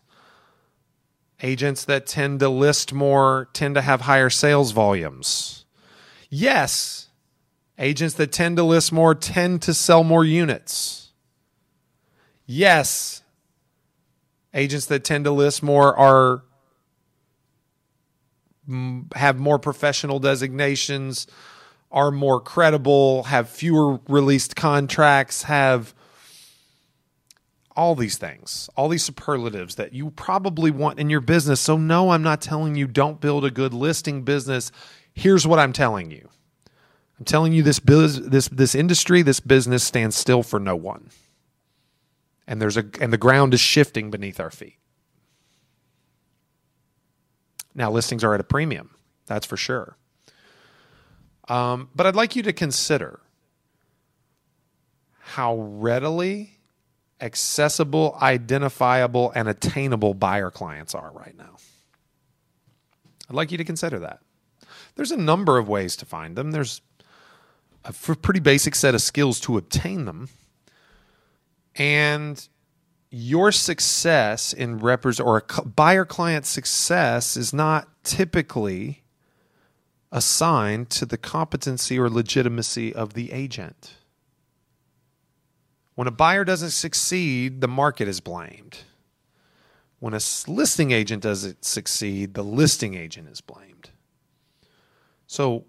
agents 1.41 1.85
that 1.85 2.05
tend 2.05 2.39
to 2.39 2.49
list 2.49 2.93
more 2.93 3.49
tend 3.53 3.75
to 3.75 3.81
have 3.81 4.01
higher 4.01 4.29
sales 4.29 4.71
volumes. 4.71 5.65
Yes, 6.29 7.09
agents 7.77 8.15
that 8.15 8.31
tend 8.31 8.57
to 8.57 8.63
list 8.63 8.91
more 8.91 9.15
tend 9.15 9.61
to 9.63 9.73
sell 9.73 10.03
more 10.03 10.23
units. 10.23 11.11
Yes, 12.45 13.23
agents 14.53 14.85
that 14.85 15.03
tend 15.03 15.25
to 15.25 15.31
list 15.31 15.61
more 15.61 15.95
are 15.97 16.43
have 19.15 19.39
more 19.39 19.59
professional 19.59 20.19
designations, 20.19 21.27
are 21.91 22.11
more 22.11 22.39
credible, 22.39 23.23
have 23.23 23.49
fewer 23.49 23.99
released 24.07 24.55
contracts, 24.55 25.43
have 25.43 25.93
all 27.75 27.95
these 27.95 28.17
things, 28.17 28.69
all 28.75 28.89
these 28.89 29.03
superlatives 29.03 29.75
that 29.75 29.93
you 29.93 30.09
probably 30.09 30.71
want 30.71 30.99
in 30.99 31.09
your 31.09 31.21
business. 31.21 31.61
So, 31.61 31.77
no, 31.77 32.09
I'm 32.09 32.23
not 32.23 32.41
telling 32.41 32.75
you 32.75 32.87
don't 32.87 33.21
build 33.21 33.45
a 33.45 33.51
good 33.51 33.73
listing 33.73 34.23
business. 34.23 34.71
Here's 35.13 35.45
what 35.45 35.59
I'm 35.59 35.73
telling 35.73 36.11
you 36.11 36.27
I'm 37.19 37.25
telling 37.25 37.53
you 37.53 37.63
this, 37.63 37.79
biz, 37.79 38.29
this, 38.29 38.47
this 38.49 38.75
industry, 38.75 39.21
this 39.21 39.39
business 39.39 39.83
stands 39.83 40.15
still 40.15 40.43
for 40.43 40.59
no 40.59 40.75
one. 40.75 41.09
And, 42.47 42.61
there's 42.61 42.77
a, 42.77 42.85
and 43.01 43.11
the 43.11 43.17
ground 43.17 43.53
is 43.53 43.59
shifting 43.59 44.11
beneath 44.11 44.39
our 44.39 44.51
feet. 44.51 44.77
Now, 47.73 47.91
listings 47.91 48.23
are 48.23 48.33
at 48.33 48.39
a 48.39 48.43
premium, 48.43 48.95
that's 49.25 49.45
for 49.45 49.57
sure. 49.57 49.97
Um, 51.47 51.89
but 51.95 52.05
I'd 52.05 52.15
like 52.15 52.35
you 52.35 52.43
to 52.43 52.53
consider 52.53 53.19
how 55.19 55.55
readily 55.57 56.59
accessible, 57.19 58.17
identifiable, 58.21 59.31
and 59.35 59.47
attainable 59.47 60.13
buyer 60.13 60.51
clients 60.51 60.93
are 60.93 61.11
right 61.11 61.35
now. 61.37 61.57
I'd 63.29 63.35
like 63.35 63.51
you 63.51 63.57
to 63.57 63.63
consider 63.63 63.99
that. 63.99 64.19
There's 64.95 65.11
a 65.11 65.17
number 65.17 65.57
of 65.57 65.67
ways 65.67 65.95
to 65.97 66.05
find 66.05 66.35
them. 66.35 66.51
There's 66.51 66.81
a 67.83 67.93
pretty 67.93 68.39
basic 68.39 68.75
set 68.75 68.95
of 68.95 69.01
skills 69.01 69.39
to 69.41 69.57
obtain 69.57 70.05
them. 70.05 70.29
And 71.75 72.45
your 73.09 73.51
success 73.51 74.53
in 74.53 74.79
represent 74.79 75.25
or 75.25 75.37
a 75.37 75.61
buyer 75.63 76.05
client 76.05 76.45
success 76.45 77.37
is 77.37 77.53
not 77.53 77.87
typically 78.03 79.03
assigned 80.17 80.89
to 80.89 81.05
the 81.05 81.17
competency 81.17 81.99
or 81.99 82.09
legitimacy 82.09 82.93
of 82.93 83.13
the 83.13 83.31
agent. 83.31 83.93
When 85.93 86.07
a 86.07 86.11
buyer 86.11 86.43
doesn't 86.43 86.71
succeed, 86.71 87.61
the 87.61 87.67
market 87.67 88.07
is 88.07 88.19
blamed. 88.19 88.79
When 89.99 90.13
a 90.13 90.19
listing 90.47 90.91
agent 90.91 91.23
doesn't 91.23 91.63
succeed, 91.63 92.33
the 92.33 92.43
listing 92.43 92.95
agent 92.95 93.29
is 93.29 93.41
blamed. 93.41 93.91
So 95.27 95.65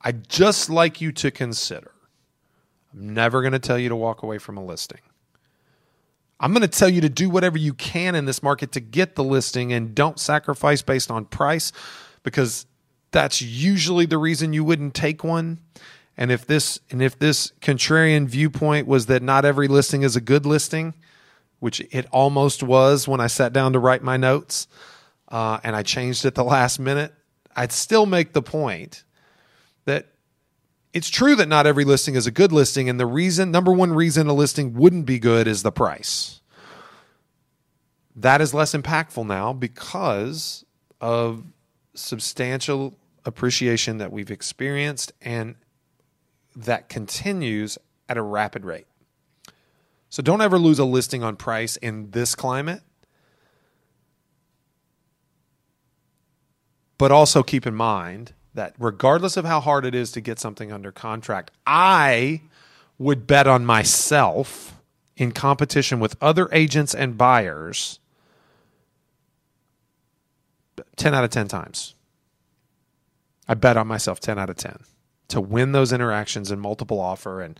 I'd 0.00 0.28
just 0.28 0.70
like 0.70 1.00
you 1.00 1.12
to 1.12 1.30
consider 1.30 1.92
I'm 2.92 3.14
never 3.14 3.40
going 3.40 3.52
to 3.52 3.60
tell 3.60 3.78
you 3.78 3.88
to 3.88 3.96
walk 3.96 4.22
away 4.22 4.38
from 4.38 4.56
a 4.56 4.64
listing. 4.64 5.00
I'm 6.40 6.52
going 6.52 6.62
to 6.62 6.68
tell 6.68 6.88
you 6.88 7.00
to 7.02 7.08
do 7.08 7.30
whatever 7.30 7.58
you 7.58 7.74
can 7.74 8.14
in 8.14 8.24
this 8.24 8.42
market 8.42 8.72
to 8.72 8.80
get 8.80 9.14
the 9.14 9.22
listing 9.22 9.72
and 9.72 9.94
don't 9.94 10.18
sacrifice 10.18 10.82
based 10.82 11.10
on 11.10 11.26
price 11.26 11.70
because 12.22 12.66
that's 13.10 13.42
usually 13.42 14.06
the 14.06 14.18
reason 14.18 14.52
you 14.52 14.64
wouldn't 14.64 14.94
take 14.94 15.24
one. 15.24 15.58
And 16.16 16.30
if 16.30 16.46
this 16.46 16.80
and 16.90 17.00
if 17.02 17.18
this 17.18 17.52
contrarian 17.60 18.26
viewpoint 18.26 18.86
was 18.86 19.06
that 19.06 19.22
not 19.22 19.44
every 19.44 19.68
listing 19.68 20.02
is 20.02 20.16
a 20.16 20.20
good 20.20 20.44
listing, 20.44 20.94
which 21.60 21.80
it 21.90 22.06
almost 22.12 22.62
was 22.62 23.08
when 23.08 23.20
I 23.20 23.26
sat 23.26 23.52
down 23.52 23.72
to 23.72 23.78
write 23.78 24.02
my 24.02 24.16
notes, 24.16 24.68
uh, 25.28 25.60
and 25.62 25.74
I 25.74 25.82
changed 25.82 26.24
it 26.24 26.34
the 26.34 26.44
last 26.44 26.78
minute, 26.78 27.14
I'd 27.54 27.72
still 27.72 28.06
make 28.06 28.32
the 28.32 28.42
point 28.42 29.04
that 29.84 30.08
it's 30.92 31.08
true 31.08 31.36
that 31.36 31.48
not 31.48 31.66
every 31.66 31.84
listing 31.84 32.16
is 32.16 32.26
a 32.26 32.30
good 32.30 32.52
listing, 32.52 32.88
and 32.88 32.98
the 32.98 33.06
reason, 33.06 33.50
number 33.50 33.72
one 33.72 33.92
reason 33.92 34.26
a 34.26 34.32
listing 34.32 34.74
wouldn't 34.74 35.06
be 35.06 35.18
good 35.18 35.46
is 35.46 35.62
the 35.62 35.72
price. 35.72 36.40
That 38.16 38.40
is 38.40 38.52
less 38.52 38.74
impactful 38.74 39.26
now 39.26 39.52
because 39.52 40.64
of 41.00 41.44
substantial 41.94 42.94
appreciation 43.24 43.98
that 43.98 44.12
we've 44.12 44.30
experienced 44.30 45.12
and 45.20 45.54
that 46.56 46.88
continues 46.88 47.78
at 48.08 48.16
a 48.16 48.22
rapid 48.22 48.64
rate. 48.64 48.86
So 50.08 50.22
don't 50.22 50.40
ever 50.40 50.58
lose 50.58 50.78
a 50.78 50.84
listing 50.84 51.22
on 51.22 51.36
price 51.36 51.76
in 51.76 52.10
this 52.10 52.34
climate. 52.34 52.82
But 56.98 57.12
also 57.12 57.42
keep 57.42 57.66
in 57.66 57.74
mind 57.74 58.34
that 58.52 58.74
regardless 58.78 59.36
of 59.36 59.44
how 59.44 59.60
hard 59.60 59.86
it 59.86 59.94
is 59.94 60.10
to 60.12 60.20
get 60.20 60.38
something 60.38 60.72
under 60.72 60.90
contract, 60.90 61.52
I 61.66 62.42
would 62.98 63.26
bet 63.26 63.46
on 63.46 63.64
myself 63.64 64.76
in 65.16 65.32
competition 65.32 66.00
with 66.00 66.16
other 66.20 66.48
agents 66.52 66.94
and 66.94 67.16
buyers 67.16 67.99
10 70.96 71.14
out 71.14 71.24
of 71.24 71.30
10 71.30 71.48
times. 71.48 71.94
I 73.48 73.54
bet 73.54 73.76
on 73.76 73.86
myself 73.86 74.20
10 74.20 74.38
out 74.38 74.50
of 74.50 74.56
10 74.56 74.78
to 75.28 75.40
win 75.40 75.72
those 75.72 75.92
interactions 75.92 76.50
and 76.50 76.60
multiple 76.60 77.00
offer 77.00 77.40
and, 77.40 77.58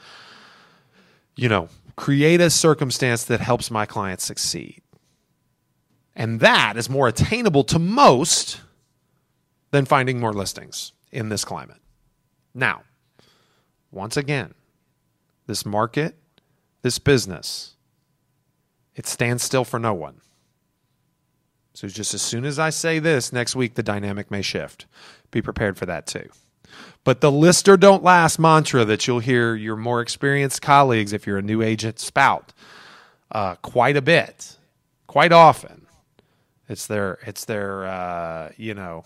you 1.37 1.48
know, 1.48 1.68
create 1.96 2.40
a 2.40 2.50
circumstance 2.50 3.24
that 3.24 3.40
helps 3.40 3.70
my 3.70 3.87
client 3.87 4.20
succeed. 4.20 4.83
And 6.14 6.40
that 6.40 6.76
is 6.76 6.90
more 6.90 7.09
attainable 7.09 7.64
to 7.64 7.78
most 7.78 8.61
than 9.70 9.85
finding 9.85 10.18
more 10.18 10.33
listings 10.33 10.92
in 11.12 11.28
this 11.28 11.44
climate. 11.44 11.80
Now, 12.54 12.83
once 13.90 14.16
again, 14.16 14.54
this 15.46 15.64
market, 15.64 16.16
this 16.83 16.98
business, 16.98 17.74
it 18.94 19.06
stands 19.06 19.42
still 19.42 19.64
for 19.64 19.78
no 19.78 19.94
one. 19.94 20.20
So 21.80 21.88
just 21.88 22.12
as 22.12 22.20
soon 22.20 22.44
as 22.44 22.58
I 22.58 22.68
say 22.68 22.98
this, 22.98 23.32
next 23.32 23.56
week 23.56 23.72
the 23.72 23.82
dynamic 23.82 24.30
may 24.30 24.42
shift. 24.42 24.84
Be 25.30 25.40
prepared 25.40 25.78
for 25.78 25.86
that 25.86 26.06
too. 26.06 26.28
But 27.04 27.22
the 27.22 27.32
lister 27.32 27.78
don't 27.78 28.02
last 28.02 28.38
mantra 28.38 28.84
that 28.84 29.06
you'll 29.06 29.20
hear 29.20 29.54
your 29.54 29.76
more 29.76 30.02
experienced 30.02 30.60
colleagues, 30.60 31.14
if 31.14 31.26
you're 31.26 31.38
a 31.38 31.42
new 31.42 31.62
agent, 31.62 31.98
spout 31.98 32.52
uh, 33.32 33.54
quite 33.62 33.96
a 33.96 34.02
bit, 34.02 34.58
quite 35.06 35.32
often. 35.32 35.86
It's 36.68 36.86
their, 36.86 37.18
it's 37.26 37.46
their, 37.46 37.86
uh, 37.86 38.50
you 38.58 38.74
know, 38.74 39.04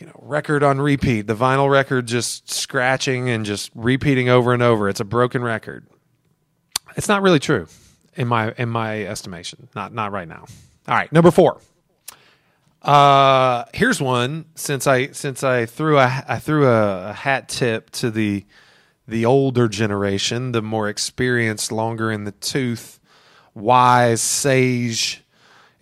you 0.00 0.06
know 0.06 0.18
record 0.20 0.64
on 0.64 0.80
repeat 0.80 1.28
the 1.28 1.36
vinyl 1.36 1.70
record 1.70 2.06
just 2.06 2.50
scratching 2.50 3.30
and 3.30 3.46
just 3.46 3.70
repeating 3.76 4.28
over 4.28 4.52
and 4.52 4.62
over 4.62 4.90
it's 4.90 5.00
a 5.00 5.04
broken 5.04 5.42
record 5.42 5.86
it's 6.96 7.08
not 7.08 7.22
really 7.22 7.38
true 7.38 7.66
in 8.20 8.28
my 8.28 8.52
in 8.58 8.68
my 8.68 9.02
estimation 9.04 9.68
not 9.74 9.92
not 9.92 10.12
right 10.12 10.28
now 10.28 10.44
all 10.88 10.96
right 11.00 11.10
number 11.12 11.30
4 11.30 11.60
uh 12.82 13.64
here's 13.74 14.00
one 14.00 14.44
since 14.54 14.86
i 14.86 15.08
since 15.12 15.44
i 15.44 15.66
threw 15.66 15.98
a 15.98 16.24
i 16.28 16.38
threw 16.38 16.66
a, 16.66 17.10
a 17.10 17.12
hat 17.12 17.48
tip 17.48 17.90
to 17.90 18.10
the 18.10 18.44
the 19.06 19.24
older 19.26 19.68
generation 19.68 20.52
the 20.52 20.62
more 20.62 20.88
experienced 20.88 21.72
longer 21.72 22.10
in 22.10 22.24
the 22.24 22.32
tooth 22.32 22.98
wise 23.54 24.22
sage 24.22 25.22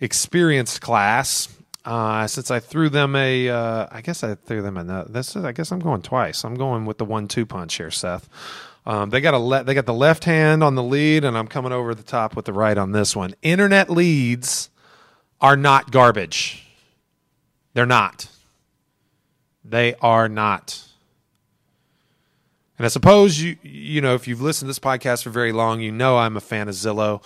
experienced 0.01 0.81
class 0.81 1.47
Uh, 1.85 2.27
since 2.27 2.51
I 2.51 2.59
threw 2.59 2.89
them 2.89 3.15
a, 3.15 3.49
uh, 3.49 3.87
I 3.89 4.01
guess 4.01 4.21
I 4.23 4.35
threw 4.35 4.61
them 4.61 4.77
a. 4.77 5.05
This 5.09 5.35
is, 5.35 5.43
I 5.45 5.53
guess 5.53 5.71
I'm 5.71 5.79
going 5.79 6.01
twice. 6.03 6.43
I'm 6.45 6.55
going 6.55 6.85
with 6.85 6.97
the 6.97 7.05
one-two 7.05 7.45
punch 7.45 7.77
here, 7.77 7.89
Seth. 7.89 8.27
Um, 8.89 9.11
they 9.11 9.21
got 9.21 9.35
a 9.35 9.37
le- 9.37 9.63
they 9.63 9.75
got 9.75 9.85
the 9.85 9.93
left 9.93 10.23
hand 10.23 10.63
on 10.63 10.73
the 10.73 10.81
lead, 10.81 11.23
and 11.23 11.37
I'm 11.37 11.47
coming 11.47 11.71
over 11.71 11.93
the 11.93 12.01
top 12.01 12.35
with 12.35 12.45
the 12.45 12.53
right 12.53 12.75
on 12.75 12.91
this 12.91 13.15
one. 13.15 13.35
Internet 13.43 13.91
leads 13.91 14.71
are 15.39 15.55
not 15.55 15.91
garbage. 15.91 16.67
They're 17.75 17.85
not. 17.85 18.27
They 19.63 19.93
are 20.01 20.27
not. 20.27 20.87
And 22.79 22.85
I 22.85 22.87
suppose 22.87 23.39
you 23.39 23.57
you 23.61 24.01
know 24.01 24.15
if 24.15 24.27
you've 24.27 24.41
listened 24.41 24.65
to 24.65 24.69
this 24.71 24.79
podcast 24.79 25.21
for 25.21 25.29
very 25.29 25.51
long, 25.51 25.81
you 25.81 25.91
know 25.91 26.17
I'm 26.17 26.35
a 26.35 26.41
fan 26.41 26.67
of 26.67 26.73
Zillow. 26.73 27.23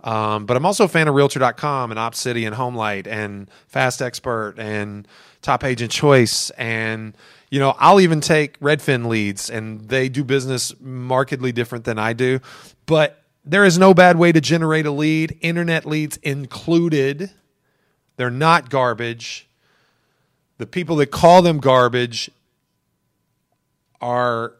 Um, 0.00 0.46
but 0.46 0.56
I'm 0.56 0.64
also 0.64 0.84
a 0.84 0.88
fan 0.88 1.08
of 1.08 1.14
Realtor.com 1.14 1.90
and 1.90 2.00
OpCity 2.00 2.46
and 2.46 2.56
HomeLight 2.56 3.06
and 3.06 3.50
Fast 3.66 4.00
Expert 4.00 4.54
and 4.56 5.06
Top 5.42 5.62
Agent 5.62 5.92
Choice 5.92 6.48
and 6.56 7.14
you 7.52 7.58
know 7.58 7.76
I'll 7.78 8.00
even 8.00 8.22
take 8.22 8.58
Redfin 8.60 9.08
leads 9.08 9.50
and 9.50 9.82
they 9.82 10.08
do 10.08 10.24
business 10.24 10.72
markedly 10.80 11.52
different 11.52 11.84
than 11.84 11.98
I 11.98 12.14
do, 12.14 12.40
but 12.86 13.22
there 13.44 13.66
is 13.66 13.76
no 13.76 13.92
bad 13.92 14.16
way 14.16 14.32
to 14.32 14.40
generate 14.40 14.86
a 14.86 14.90
lead, 14.90 15.36
internet 15.42 15.84
leads 15.84 16.16
included. 16.18 17.30
They're 18.16 18.30
not 18.30 18.70
garbage. 18.70 19.46
The 20.56 20.66
people 20.66 20.96
that 20.96 21.10
call 21.10 21.42
them 21.42 21.58
garbage 21.58 22.30
are 24.00 24.54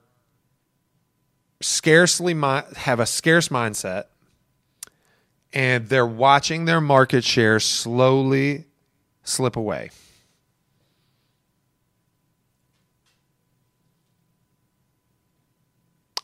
scarcely 1.63 2.35
have 2.35 3.01
a 3.01 3.07
scarce 3.07 3.49
mindset 3.49 4.05
and 5.55 5.89
they're 5.89 6.07
watching 6.07 6.67
their 6.67 6.81
market 6.83 7.25
share 7.25 7.59
slowly 7.59 8.65
slip 9.25 9.57
away. 9.57 9.91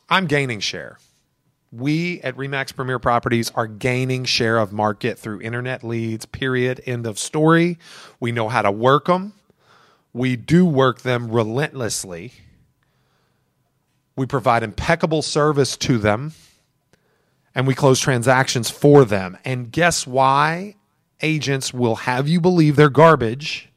I'm 0.09 0.25
gaining 0.25 0.59
share. 0.59 0.97
We 1.71 2.19
at 2.21 2.35
Remax 2.35 2.75
Premier 2.75 2.97
Properties 2.97 3.51
are 3.53 3.67
gaining 3.67 4.25
share 4.25 4.57
of 4.57 4.73
market 4.73 5.19
through 5.19 5.41
internet 5.41 5.83
leads, 5.83 6.25
period. 6.25 6.81
End 6.85 7.05
of 7.05 7.19
story. 7.19 7.77
We 8.19 8.31
know 8.31 8.49
how 8.49 8.63
to 8.63 8.71
work 8.71 9.05
them. 9.05 9.33
We 10.11 10.35
do 10.35 10.65
work 10.65 11.01
them 11.01 11.29
relentlessly. 11.29 12.33
We 14.15 14.25
provide 14.25 14.63
impeccable 14.63 15.21
service 15.21 15.77
to 15.77 15.99
them 15.99 16.33
and 17.53 17.67
we 17.67 17.75
close 17.75 17.99
transactions 17.99 18.69
for 18.69 19.05
them. 19.05 19.37
And 19.45 19.71
guess 19.71 20.07
why 20.07 20.75
agents 21.21 21.73
will 21.73 21.95
have 21.97 22.27
you 22.27 22.41
believe 22.41 22.75
they're 22.75 22.89
garbage? 22.89 23.69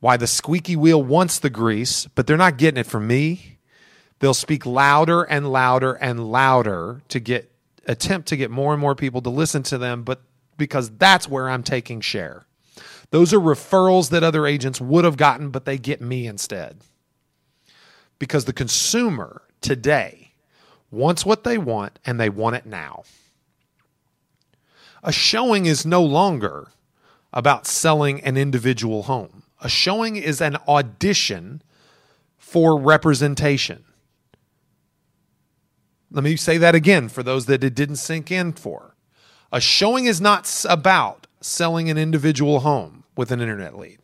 Why 0.00 0.18
the 0.18 0.26
squeaky 0.26 0.76
wheel 0.76 1.02
wants 1.02 1.38
the 1.38 1.50
grease, 1.50 2.06
but 2.14 2.26
they're 2.26 2.36
not 2.36 2.58
getting 2.58 2.80
it 2.80 2.86
from 2.86 3.06
me. 3.06 3.53
They'll 4.20 4.34
speak 4.34 4.64
louder 4.64 5.22
and 5.22 5.50
louder 5.50 5.94
and 5.94 6.30
louder 6.30 7.02
to 7.08 7.20
get 7.20 7.50
attempt 7.86 8.28
to 8.28 8.36
get 8.36 8.50
more 8.50 8.72
and 8.72 8.80
more 8.80 8.94
people 8.94 9.20
to 9.22 9.30
listen 9.30 9.62
to 9.64 9.78
them, 9.78 10.02
but 10.02 10.22
because 10.56 10.90
that's 10.90 11.28
where 11.28 11.50
I'm 11.50 11.62
taking 11.62 12.00
share. 12.00 12.46
Those 13.10 13.32
are 13.32 13.40
referrals 13.40 14.10
that 14.10 14.24
other 14.24 14.46
agents 14.46 14.80
would 14.80 15.04
have 15.04 15.16
gotten, 15.16 15.50
but 15.50 15.64
they 15.64 15.78
get 15.78 16.00
me 16.00 16.26
instead. 16.26 16.78
Because 18.18 18.44
the 18.44 18.52
consumer 18.52 19.42
today 19.60 20.32
wants 20.90 21.26
what 21.26 21.44
they 21.44 21.58
want 21.58 21.98
and 22.06 22.18
they 22.18 22.28
want 22.28 22.56
it 22.56 22.66
now. 22.66 23.04
A 25.02 25.12
showing 25.12 25.66
is 25.66 25.84
no 25.84 26.02
longer 26.02 26.68
about 27.32 27.66
selling 27.66 28.20
an 28.22 28.36
individual 28.36 29.04
home. 29.04 29.42
A 29.60 29.68
showing 29.68 30.16
is 30.16 30.40
an 30.40 30.56
audition 30.66 31.62
for 32.38 32.80
representation. 32.80 33.84
Let 36.14 36.22
me 36.22 36.36
say 36.36 36.58
that 36.58 36.76
again 36.76 37.08
for 37.08 37.22
those 37.22 37.46
that 37.46 37.64
it 37.64 37.74
didn't 37.74 37.96
sink 37.96 38.30
in 38.30 38.52
for. 38.52 38.94
A 39.52 39.60
showing 39.60 40.06
is 40.06 40.20
not 40.20 40.50
about 40.68 41.26
selling 41.40 41.90
an 41.90 41.98
individual 41.98 42.60
home 42.60 43.04
with 43.16 43.30
an 43.30 43.40
internet 43.40 43.76
lead, 43.76 43.98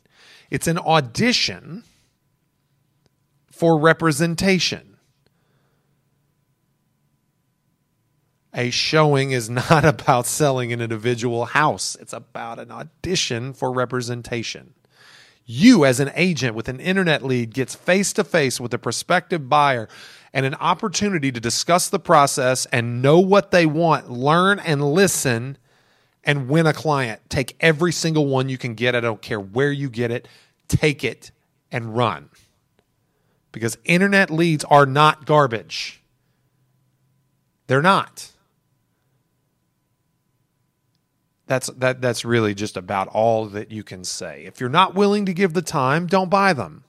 it's 0.51 0.67
an 0.67 0.79
audition 0.79 1.85
for 3.51 3.79
representation. 3.79 4.91
a 8.53 8.71
showing 8.71 9.31
is 9.31 9.49
not 9.71 9.85
about 9.85 10.27
selling 10.27 10.73
an 10.73 10.81
individual 10.81 11.47
house, 11.47 11.97
it's 12.01 12.13
about 12.13 12.59
an 12.59 12.71
audition 12.71 13.53
for 13.53 13.73
representation. 13.73 14.75
You, 15.45 15.85
as 15.85 15.99
an 15.99 16.13
agent 16.15 16.55
with 16.55 16.69
an 16.69 16.79
internet 16.79 17.25
lead, 17.25 17.55
gets 17.55 17.75
face 17.75 18.13
to 18.13 18.25
face 18.25 18.61
with 18.61 18.73
a 18.73 18.79
prospective 18.79 19.49
buyer 19.49 19.89
and 20.33 20.47
an 20.47 20.55
opportunity 20.55 21.33
to 21.33 21.41
discuss 21.41 21.89
the 21.89 21.99
process 21.99 22.67
and 22.67 23.03
know 23.03 23.19
what 23.19 23.51
they 23.51 23.67
want, 23.67 24.11
learn 24.11 24.59
and 24.61 24.93
listen, 24.93 25.59
and 26.25 26.49
win 26.49 26.67
a 26.67 26.73
client. 26.73 27.21
Take 27.29 27.57
every 27.61 27.93
single 27.93 28.27
one 28.27 28.49
you 28.49 28.59
can 28.59 28.75
get. 28.75 28.95
I 28.95 29.01
don't 29.01 29.23
care 29.23 29.41
where 29.41 29.73
you 29.73 29.91
get 29.91 30.11
it, 30.11 30.29
take 30.69 31.03
it 31.03 31.31
and 31.73 31.97
run. 31.97 32.31
Because 33.53 33.77
internet 33.85 34.31
leads 34.31 34.65
are 34.65 34.87
not 34.87 35.27
garbage. 35.27 36.03
They're 37.67 37.83
not. 37.83 38.31
That's 41.47 41.67
that 41.79 42.01
that's 42.01 42.25
really 42.25 42.55
just 42.55 42.77
about 42.77 43.09
all 43.09 43.47
that 43.47 43.73
you 43.73 43.83
can 43.83 44.05
say. 44.05 44.45
If 44.45 44.61
you're 44.61 44.69
not 44.69 44.95
willing 44.95 45.27
to 45.27 45.35
give 45.35 45.53
the 45.53 45.63
time, 45.63 46.07
don't 46.07 46.31
buy 46.31 46.53
them. 46.53 46.85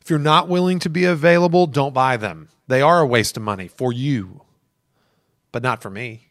If 0.00 0.10
you're 0.10 0.18
not 0.18 0.48
willing 0.48 0.78
to 0.80 0.90
be 0.90 1.04
available, 1.04 1.66
don't 1.66 1.92
buy 1.92 2.16
them. 2.16 2.48
They 2.66 2.82
are 2.82 3.00
a 3.00 3.06
waste 3.06 3.36
of 3.36 3.42
money 3.42 3.68
for 3.68 3.92
you, 3.92 4.42
but 5.52 5.62
not 5.62 5.82
for 5.82 5.90
me. 5.90 6.28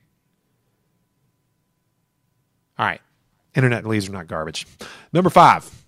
All 2.77 2.85
right. 2.85 3.01
Internet 3.55 3.85
leads 3.85 4.07
are 4.07 4.13
not 4.13 4.27
garbage. 4.27 4.65
Number 5.11 5.29
5. 5.29 5.85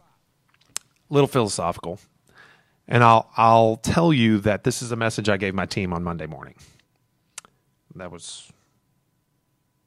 Little 1.10 1.28
philosophical. 1.28 2.00
And 2.88 3.04
I'll 3.04 3.32
I'll 3.38 3.78
tell 3.78 4.12
you 4.12 4.39
that 4.39 4.63
this 4.65 4.82
is 4.82 4.91
a 4.91 4.98
message 4.98 5.30
I 5.30 5.38
gave 5.38 5.54
my 5.54 5.65
team 5.65 5.94
on 5.94 6.04
Monday 6.04 6.26
morning. 6.26 6.56
That 7.96 8.12
was 8.12 8.52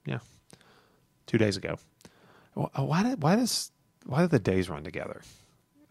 yeah, 0.06 0.20
2 1.26 1.36
days 1.36 1.56
ago. 1.56 1.78
Why 2.54 3.02
did 3.02 3.22
why 3.22 3.36
does 3.36 3.70
why 4.06 4.20
do 4.22 4.28
the 4.28 4.38
days 4.38 4.70
run 4.70 4.84
together? 4.84 5.20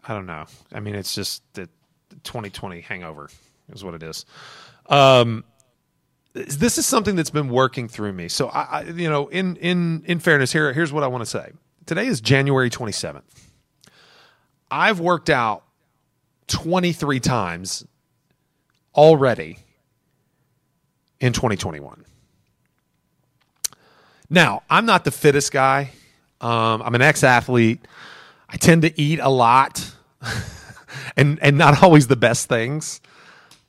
I 0.06 0.14
don't 0.14 0.26
know. 0.26 0.46
I 0.72 0.80
mean, 0.80 0.94
it's 0.94 1.14
just 1.14 1.42
the 1.54 1.68
2020 2.22 2.80
hangover 2.80 3.28
is 3.72 3.82
what 3.82 3.94
it 3.94 4.02
is. 4.02 4.24
Um, 4.88 5.44
this 6.34 6.78
is 6.78 6.86
something 6.86 7.16
that's 7.16 7.30
been 7.30 7.48
working 7.48 7.88
through 7.88 8.12
me. 8.12 8.28
So 8.28 8.48
I, 8.48 8.62
I, 8.62 8.82
you 8.82 9.08
know, 9.08 9.28
in 9.28 9.56
in 9.56 10.02
in 10.06 10.18
fairness, 10.18 10.52
here 10.52 10.72
here's 10.72 10.92
what 10.92 11.04
I 11.04 11.06
want 11.06 11.22
to 11.22 11.30
say. 11.30 11.52
Today 11.86 12.06
is 12.06 12.20
January 12.20 12.70
27th. 12.70 13.22
I've 14.70 14.98
worked 14.98 15.30
out 15.30 15.64
23 16.48 17.20
times 17.20 17.86
already 18.94 19.58
in 21.20 21.32
2021. 21.32 22.04
Now, 24.30 24.62
I'm 24.68 24.86
not 24.86 25.04
the 25.04 25.10
fittest 25.10 25.52
guy. 25.52 25.90
Um, 26.40 26.82
I'm 26.82 26.94
an 26.94 27.02
ex 27.02 27.22
athlete. 27.22 27.86
I 28.48 28.56
tend 28.56 28.82
to 28.82 29.00
eat 29.00 29.20
a 29.20 29.28
lot 29.28 29.92
and, 31.16 31.38
and 31.42 31.58
not 31.58 31.82
always 31.82 32.06
the 32.06 32.16
best 32.16 32.48
things. 32.48 33.00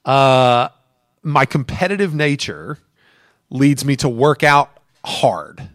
Uh, 0.04 0.70
my 1.24 1.46
competitive 1.46 2.14
nature 2.14 2.78
leads 3.50 3.86
me 3.86 3.96
to 3.98 4.10
work 4.10 4.44
out 4.44 4.72
hard 5.04 5.70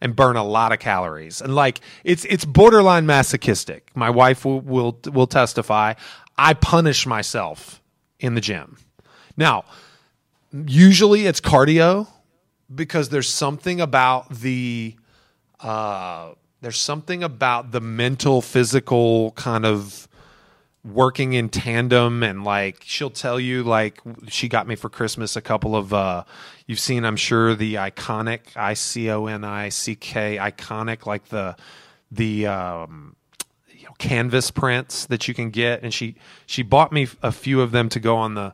and 0.00 0.16
burn 0.16 0.36
a 0.36 0.44
lot 0.44 0.72
of 0.72 0.78
calories. 0.78 1.40
And 1.40 1.54
like 1.54 1.80
it's 2.04 2.24
it's 2.24 2.44
borderline 2.44 3.06
masochistic. 3.06 3.90
My 3.94 4.10
wife 4.10 4.44
will 4.44 4.60
will, 4.60 4.98
will 5.12 5.26
testify. 5.26 5.94
I 6.36 6.54
punish 6.54 7.06
myself 7.06 7.80
in 8.18 8.34
the 8.34 8.40
gym. 8.40 8.78
Now, 9.36 9.64
usually 10.52 11.26
it's 11.26 11.40
cardio 11.40 12.08
because 12.74 13.10
there's 13.10 13.28
something 13.28 13.80
about 13.80 14.28
the 14.30 14.96
uh, 15.60 16.32
there's 16.60 16.78
something 16.78 17.22
about 17.22 17.70
the 17.70 17.80
mental, 17.80 18.42
physical 18.42 19.32
kind 19.32 19.64
of 19.64 20.08
working 20.84 21.32
in 21.32 21.48
tandem 21.48 22.22
and 22.24 22.42
like 22.42 22.82
she'll 22.84 23.10
tell 23.10 23.38
you 23.38 23.62
like 23.62 24.00
she 24.26 24.48
got 24.48 24.66
me 24.66 24.74
for 24.74 24.88
christmas 24.88 25.36
a 25.36 25.40
couple 25.40 25.76
of 25.76 25.94
uh 25.94 26.24
you've 26.66 26.80
seen 26.80 27.04
i'm 27.04 27.16
sure 27.16 27.54
the 27.54 27.74
iconic 27.74 28.40
i-c-o-n-i-c-k 28.56 30.36
iconic 30.38 31.06
like 31.06 31.26
the 31.28 31.54
the 32.10 32.46
um 32.48 33.14
you 33.70 33.84
know 33.84 33.92
canvas 33.98 34.50
prints 34.50 35.06
that 35.06 35.28
you 35.28 35.34
can 35.34 35.50
get 35.50 35.82
and 35.84 35.94
she 35.94 36.16
she 36.46 36.62
bought 36.62 36.90
me 36.90 37.06
a 37.22 37.30
few 37.30 37.60
of 37.60 37.70
them 37.70 37.88
to 37.88 38.00
go 38.00 38.16
on 38.16 38.34
the 38.34 38.52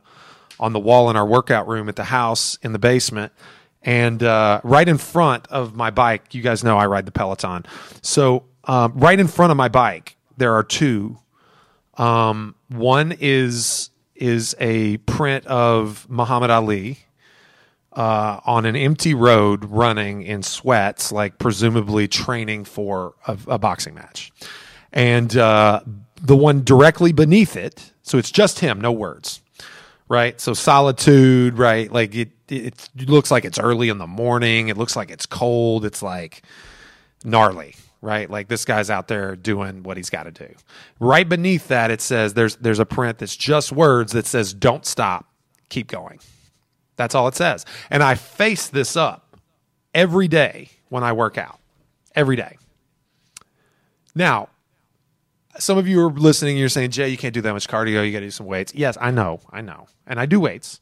on 0.59 0.71
the 0.71 0.79
wall 0.79 1.09
in 1.09 1.15
our 1.15 1.25
workout 1.25 1.67
room 1.67 1.89
at 1.89 1.95
the 1.95 2.03
house 2.03 2.59
in 2.61 2.73
the 2.73 2.79
basement 2.79 3.33
and 3.81 4.21
uh, 4.21 4.61
right 4.63 4.87
in 4.87 4.97
front 4.97 5.47
of 5.47 5.75
my 5.75 5.89
bike, 5.89 6.33
you 6.33 6.41
guys 6.41 6.63
know 6.63 6.77
I 6.77 6.85
ride 6.87 7.05
the 7.05 7.11
Peloton. 7.11 7.65
So 8.01 8.45
um, 8.65 8.93
right 8.95 9.19
in 9.19 9.27
front 9.27 9.51
of 9.51 9.57
my 9.57 9.69
bike, 9.69 10.17
there 10.37 10.53
are 10.53 10.63
two. 10.63 11.17
Um, 11.99 12.55
one 12.69 13.15
is 13.19 13.91
is 14.15 14.55
a 14.59 14.97
print 14.97 15.45
of 15.45 16.09
Muhammad 16.09 16.49
Ali 16.49 16.99
uh, 17.93 18.39
on 18.45 18.65
an 18.65 18.75
empty 18.75 19.13
road 19.13 19.65
running 19.65 20.23
in 20.23 20.43
sweats, 20.43 21.11
like 21.11 21.37
presumably 21.37 22.07
training 22.07 22.65
for 22.65 23.13
a, 23.27 23.37
a 23.47 23.57
boxing 23.59 23.93
match. 23.93 24.31
And 24.91 25.35
uh, 25.37 25.81
the 26.21 26.35
one 26.35 26.63
directly 26.63 27.11
beneath 27.11 27.55
it, 27.55 27.93
so 28.01 28.17
it's 28.17 28.31
just 28.31 28.59
him, 28.59 28.81
no 28.81 28.91
words, 28.91 29.41
right? 30.07 30.39
So 30.39 30.53
solitude, 30.53 31.57
right? 31.57 31.91
Like 31.91 32.15
it, 32.15 32.31
it, 32.47 32.89
it 32.97 33.09
looks 33.09 33.31
like 33.31 33.45
it's 33.45 33.59
early 33.59 33.89
in 33.89 33.97
the 33.97 34.07
morning. 34.07 34.67
It 34.67 34.77
looks 34.77 34.95
like 34.95 35.11
it's 35.11 35.25
cold. 35.25 35.85
It's 35.85 36.01
like 36.01 36.41
gnarly, 37.23 37.75
right? 38.01 38.29
Like 38.29 38.47
this 38.47 38.65
guy's 38.65 38.89
out 38.89 39.07
there 39.07 39.35
doing 39.35 39.83
what 39.83 39.97
he's 39.97 40.09
got 40.09 40.23
to 40.23 40.31
do. 40.31 40.53
Right 40.99 41.27
beneath 41.27 41.67
that, 41.67 41.91
it 41.91 42.01
says 42.01 42.33
there's 42.33 42.55
there's 42.57 42.79
a 42.79 42.85
print 42.85 43.19
that's 43.19 43.35
just 43.35 43.71
words 43.71 44.13
that 44.13 44.25
says 44.25 44.53
"Don't 44.53 44.85
stop, 44.85 45.25
keep 45.69 45.87
going." 45.87 46.19
That's 46.95 47.15
all 47.15 47.27
it 47.29 47.35
says. 47.35 47.65
And 47.89 48.03
I 48.03 48.15
face 48.15 48.67
this 48.67 48.97
up 48.97 49.37
every 49.93 50.27
day 50.27 50.69
when 50.89 51.03
I 51.03 51.13
work 51.13 51.37
out. 51.37 51.59
Every 52.13 52.35
day. 52.35 52.57
Now, 54.13 54.49
some 55.57 55.77
of 55.77 55.87
you 55.87 56.01
are 56.01 56.11
listening, 56.11 56.51
And 56.51 56.59
you're 56.59 56.67
saying, 56.67 56.91
Jay, 56.91 57.07
you 57.07 57.17
can't 57.17 57.33
do 57.33 57.41
that 57.41 57.53
much 57.53 57.69
cardio. 57.69 58.05
You 58.05 58.11
got 58.11 58.19
to 58.19 58.25
do 58.25 58.31
some 58.31 58.47
weights. 58.47 58.73
Yes, 58.75 58.97
I 58.99 59.11
know. 59.11 59.39
I 59.49 59.61
know. 59.61 59.87
And 60.07 60.19
I 60.19 60.25
do 60.25 60.41
weights. 60.41 60.81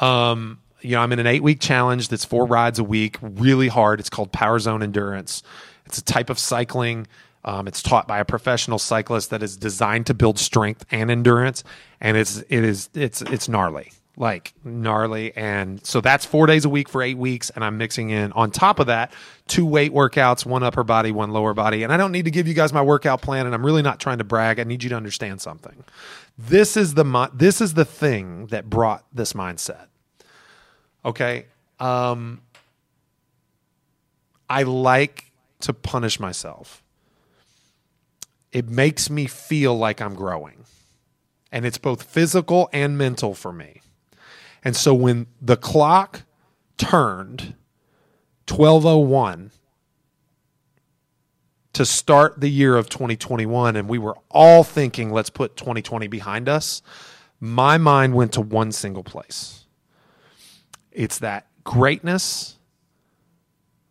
Um, 0.00 0.60
you 0.80 0.92
know, 0.92 1.00
I'm 1.00 1.12
in 1.12 1.18
an 1.18 1.26
eight 1.26 1.42
week 1.42 1.60
challenge 1.60 2.08
that's 2.08 2.24
four 2.24 2.46
rides 2.46 2.78
a 2.78 2.84
week, 2.84 3.16
really 3.20 3.68
hard. 3.68 4.00
It's 4.00 4.10
called 4.10 4.32
Power 4.32 4.58
Zone 4.58 4.82
Endurance. 4.82 5.42
It's 5.88 5.98
a 5.98 6.04
type 6.04 6.30
of 6.30 6.38
cycling. 6.38 7.06
Um, 7.44 7.66
it's 7.66 7.82
taught 7.82 8.06
by 8.06 8.18
a 8.18 8.24
professional 8.24 8.78
cyclist 8.78 9.30
that 9.30 9.42
is 9.42 9.56
designed 9.56 10.06
to 10.06 10.14
build 10.14 10.38
strength 10.38 10.84
and 10.90 11.10
endurance, 11.10 11.64
and 12.00 12.16
it's 12.16 12.38
it 12.48 12.64
is 12.64 12.90
it's 12.94 13.22
it's 13.22 13.48
gnarly 13.48 13.92
like 14.18 14.52
gnarly. 14.64 15.34
And 15.36 15.84
so 15.86 16.00
that's 16.00 16.24
four 16.24 16.46
days 16.46 16.64
a 16.64 16.68
week 16.68 16.88
for 16.88 17.02
eight 17.02 17.16
weeks. 17.16 17.50
And 17.50 17.64
I'm 17.64 17.78
mixing 17.78 18.10
in 18.10 18.32
on 18.32 18.50
top 18.50 18.80
of 18.80 18.88
that 18.88 19.12
two 19.46 19.64
weight 19.64 19.92
workouts, 19.92 20.44
one 20.44 20.62
upper 20.62 20.82
body, 20.82 21.12
one 21.12 21.30
lower 21.30 21.54
body. 21.54 21.84
And 21.84 21.92
I 21.92 21.96
don't 21.96 22.12
need 22.12 22.24
to 22.24 22.30
give 22.30 22.48
you 22.48 22.54
guys 22.54 22.72
my 22.72 22.82
workout 22.82 23.22
plan. 23.22 23.46
And 23.46 23.54
I'm 23.54 23.64
really 23.64 23.82
not 23.82 24.00
trying 24.00 24.18
to 24.18 24.24
brag. 24.24 24.58
I 24.58 24.64
need 24.64 24.82
you 24.82 24.90
to 24.90 24.96
understand 24.96 25.40
something. 25.40 25.84
This 26.36 26.76
is 26.76 26.94
the 26.94 27.30
this 27.32 27.60
is 27.60 27.74
the 27.74 27.84
thing 27.84 28.46
that 28.46 28.68
brought 28.68 29.04
this 29.12 29.32
mindset. 29.32 29.86
Okay. 31.04 31.46
Um, 31.78 32.42
I 34.50 34.64
like 34.64 35.27
to 35.60 35.72
punish 35.72 36.20
myself. 36.20 36.82
It 38.52 38.68
makes 38.68 39.10
me 39.10 39.26
feel 39.26 39.76
like 39.76 40.00
I'm 40.00 40.14
growing. 40.14 40.64
And 41.50 41.64
it's 41.64 41.78
both 41.78 42.02
physical 42.02 42.68
and 42.72 42.96
mental 42.96 43.34
for 43.34 43.52
me. 43.52 43.80
And 44.64 44.76
so 44.76 44.92
when 44.94 45.26
the 45.40 45.56
clock 45.56 46.22
turned 46.76 47.54
1201 48.48 49.50
to 51.74 51.84
start 51.84 52.40
the 52.40 52.48
year 52.48 52.76
of 52.76 52.88
2021 52.88 53.76
and 53.76 53.88
we 53.88 53.98
were 53.98 54.16
all 54.30 54.64
thinking 54.64 55.12
let's 55.12 55.30
put 55.30 55.56
2020 55.56 56.08
behind 56.08 56.48
us, 56.48 56.82
my 57.40 57.78
mind 57.78 58.14
went 58.14 58.32
to 58.32 58.40
one 58.40 58.72
single 58.72 59.04
place. 59.04 59.66
It's 60.90 61.18
that 61.20 61.46
greatness 61.64 62.58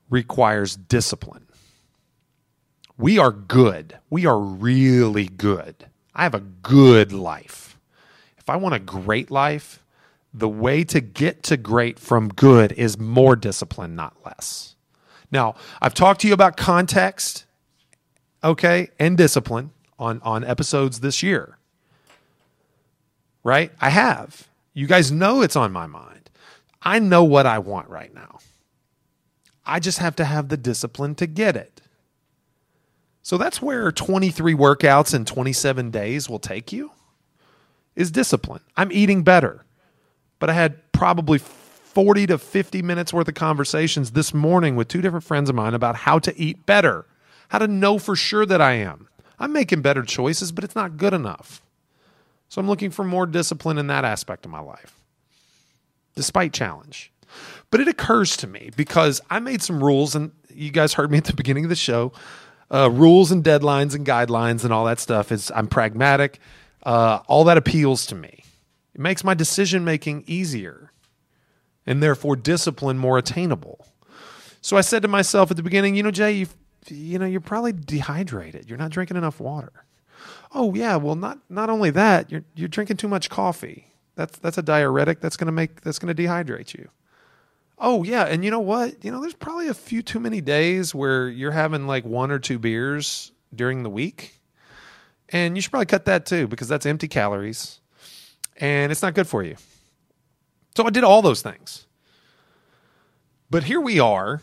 requires 0.10 0.76
discipline. 0.76 1.47
We 2.98 3.20
are 3.20 3.32
good. 3.32 3.98
We 4.10 4.26
are 4.26 4.40
really 4.40 5.28
good. 5.28 5.88
I 6.16 6.24
have 6.24 6.34
a 6.34 6.40
good 6.40 7.12
life. 7.12 7.78
If 8.38 8.50
I 8.50 8.56
want 8.56 8.76
a 8.76 8.80
great 8.80 9.30
life, 9.30 9.84
the 10.34 10.50
way 10.50 10.84
to 10.86 11.00
get 11.00 11.44
to 11.44 11.58
great 11.58 12.00
from 12.00 12.30
good 12.30 12.72
is 12.72 12.98
more 12.98 13.36
discipline, 13.36 13.96
not 13.96 14.16
less. 14.26 14.76
Now, 15.32 15.56
I've 15.82 15.94
talked 15.94 16.22
to 16.22 16.28
you 16.28 16.34
about 16.34 16.58
context, 16.58 17.46
okay, 18.44 18.90
and 18.98 19.18
discipline 19.18 19.72
on, 20.00 20.22
on 20.24 20.44
episodes 20.44 21.02
this 21.02 21.22
year. 21.22 21.58
Right? 23.44 23.72
I 23.80 23.90
have. 23.90 24.48
You 24.74 24.88
guys 24.88 25.12
know 25.12 25.42
it's 25.42 25.56
on 25.56 25.72
my 25.72 25.88
mind. 25.88 26.30
I 26.82 27.00
know 27.00 27.24
what 27.24 27.46
I 27.46 27.60
want 27.60 27.90
right 27.90 28.14
now. 28.14 28.40
I 29.66 29.80
just 29.80 30.00
have 30.00 30.16
to 30.18 30.26
have 30.26 30.50
the 30.50 30.58
discipline 30.58 31.16
to 31.16 31.28
get 31.28 31.56
it. 31.56 31.82
So 33.28 33.38
that's 33.38 33.62
where 33.62 33.92
23 33.92 34.54
workouts 34.54 35.14
in 35.14 35.26
27 35.26 35.92
days 35.92 36.30
will 36.30 36.40
take 36.40 36.72
you 36.72 36.92
is 37.94 38.10
discipline. 38.10 38.62
I'm 38.78 38.92
eating 38.92 39.24
better 39.24 39.66
but 40.40 40.50
I 40.50 40.54
had 40.54 40.92
probably 40.92 41.40
40 41.40 42.28
to 42.28 42.38
50 42.38 42.82
minutes 42.82 43.14
worth 43.14 43.28
of 43.28 43.34
conversations 43.34 44.12
this 44.12 44.34
morning 44.34 44.76
with 44.76 44.88
two 44.88 45.02
different 45.02 45.26
friends 45.26 45.50
of 45.50 45.56
mine 45.56 45.74
about 45.74 45.96
how 45.96 46.20
to 46.20 46.40
eat 46.40 46.66
better, 46.66 47.06
how 47.50 47.60
to 47.60 47.68
know 47.68 47.98
for 47.98 48.16
sure 48.16 48.46
that 48.46 48.62
I 48.62 48.74
am. 48.74 49.08
I'm 49.40 49.54
making 49.54 49.82
better 49.82 50.04
choices, 50.04 50.52
but 50.52 50.64
it's 50.64 50.76
not 50.76 50.98
good 50.98 51.14
enough. 51.14 51.62
So 52.50 52.62
I'm 52.62 52.68
looking 52.68 52.92
for 52.92 53.04
more 53.04 53.26
discipline 53.26 53.78
in 53.78 53.88
that 53.88 54.06
aspect 54.06 54.46
of 54.46 54.52
my 54.52 54.60
life, 54.60 54.96
despite 56.16 56.54
challenge. 56.54 57.12
But 57.70 57.82
it 57.82 57.88
occurs 57.88 58.38
to 58.38 58.48
me 58.48 58.72
because 58.76 59.22
I 59.30 59.40
made 59.40 59.62
some 59.62 59.84
rules, 59.84 60.16
and 60.16 60.32
you 60.54 60.72
guys 60.72 60.94
heard 60.94 61.12
me 61.12 61.18
at 61.18 61.26
the 61.26 61.34
beginning 61.34 61.66
of 61.66 61.70
the 61.70 61.76
show. 61.76 62.14
Uh, 62.70 62.90
rules 62.92 63.32
and 63.32 63.44
deadlines 63.44 63.96
and 63.96 64.06
guidelines 64.06 64.64
and 64.64 64.74
all 64.74 64.86
that 64.86 65.00
stuff 65.00 65.32
is 65.32 65.52
I'm 65.56 65.68
pragmatic. 65.68 66.40
Uh, 66.84 67.20
all 67.28 67.44
that 67.46 67.58
appeals 67.58 68.06
to 68.08 68.16
me. 68.16 68.44
It 68.94 69.02
makes 69.02 69.24
my 69.24 69.34
decision 69.34 69.86
making 69.86 70.24
easier 70.28 70.92
and 71.86 72.04
therefore 72.04 72.36
discipline 72.36 72.98
more 72.98 73.18
attainable. 73.18 73.86
So 74.62 74.76
I 74.76 74.82
said 74.82 75.02
to 75.04 75.08
myself 75.08 75.50
at 75.50 75.58
the 75.58 75.64
beginning, 75.64 75.96
you 75.96 76.04
know, 76.04 76.12
Jay, 76.12 76.34
you 76.34 76.48
you 76.90 77.20
know, 77.20 77.26
you're 77.26 77.42
probably 77.42 77.74
dehydrated. 77.74 78.70
You're 78.70 78.78
not 78.78 78.92
drinking 78.92 79.18
enough 79.18 79.40
water. 79.40 79.86
Oh 80.54 80.74
yeah, 80.74 80.96
well 80.96 81.16
not 81.16 81.40
not 81.50 81.70
only 81.70 81.90
that, 81.92 82.32
you're 82.32 82.44
you're 82.56 82.68
drinking 82.68 82.98
too 82.98 83.08
much 83.08 83.30
coffee. 83.30 83.94
That's 84.16 84.38
that's 84.40 84.58
a 84.58 84.64
diuretic 84.64 85.22
that's 85.22 85.38
to 85.38 85.52
make 85.52 85.82
that's 85.82 86.00
going 86.00 86.14
to 86.14 86.24
dehydrate 86.24 86.74
you. 86.74 86.90
Oh 87.80 88.04
yeah, 88.04 88.24
and 88.24 88.44
you 88.44 88.52
know 88.52 88.60
what? 88.60 89.04
You 89.04 89.12
know, 89.12 89.22
there's 89.22 89.34
probably 89.34 89.68
a 89.68 89.74
few 89.74 90.02
too 90.02 90.20
many 90.20 90.42
days 90.42 90.96
where 90.96 91.30
you're 91.30 91.52
having 91.52 91.86
like 91.86 92.06
one 92.06 92.32
or 92.32 92.40
two 92.40 92.58
beers 92.58 93.32
during 93.54 93.84
the 93.84 93.90
week. 93.90 94.40
And 95.30 95.56
you 95.56 95.62
should 95.62 95.72
probably 95.72 95.88
cut 95.88 96.06
that 96.06 96.26
too 96.26 96.48
because 96.48 96.68
that's 96.68 96.86
empty 96.86 97.08
calories 97.08 97.82
and 98.58 98.92
it's 98.92 99.02
not 99.02 99.14
good 99.14 99.28
for 99.28 99.44
you. 99.44 99.56
So 100.76 100.86
I 100.86 100.90
did 100.90 101.04
all 101.04 101.22
those 101.22 101.42
things. 101.42 101.86
But 103.50 103.64
here 103.64 103.82
we 103.82 104.00
are, 104.00 104.42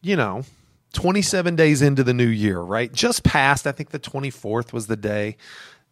you 0.00 0.16
know, 0.16 0.44
27 0.92 1.56
days 1.56 1.82
into 1.82 2.04
the 2.04 2.14
new 2.14 2.26
year, 2.26 2.60
right? 2.60 2.92
Just 2.92 3.24
past, 3.24 3.66
I 3.66 3.72
think 3.72 3.90
the 3.90 3.98
24th 3.98 4.72
was 4.72 4.86
the 4.86 4.96
day 4.96 5.36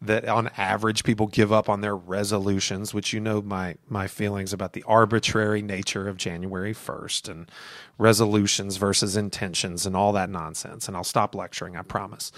that 0.05 0.27
on 0.27 0.49
average 0.57 1.03
people 1.03 1.27
give 1.27 1.51
up 1.51 1.69
on 1.69 1.81
their 1.81 1.95
resolutions, 1.95 2.93
which 2.93 3.13
you 3.13 3.19
know 3.19 3.41
my 3.41 3.75
my 3.87 4.07
feelings 4.07 4.53
about 4.53 4.73
the 4.73 4.83
arbitrary 4.83 5.61
nature 5.61 6.07
of 6.07 6.17
January 6.17 6.73
1st 6.73 7.29
and 7.29 7.51
resolutions 7.97 8.77
versus 8.77 9.15
intentions 9.15 9.85
and 9.85 9.95
all 9.95 10.11
that 10.13 10.29
nonsense. 10.29 10.87
And 10.87 10.97
I'll 10.97 11.03
stop 11.03 11.33
lecturing, 11.33 11.77
I 11.77 11.81
promise. 11.83 12.31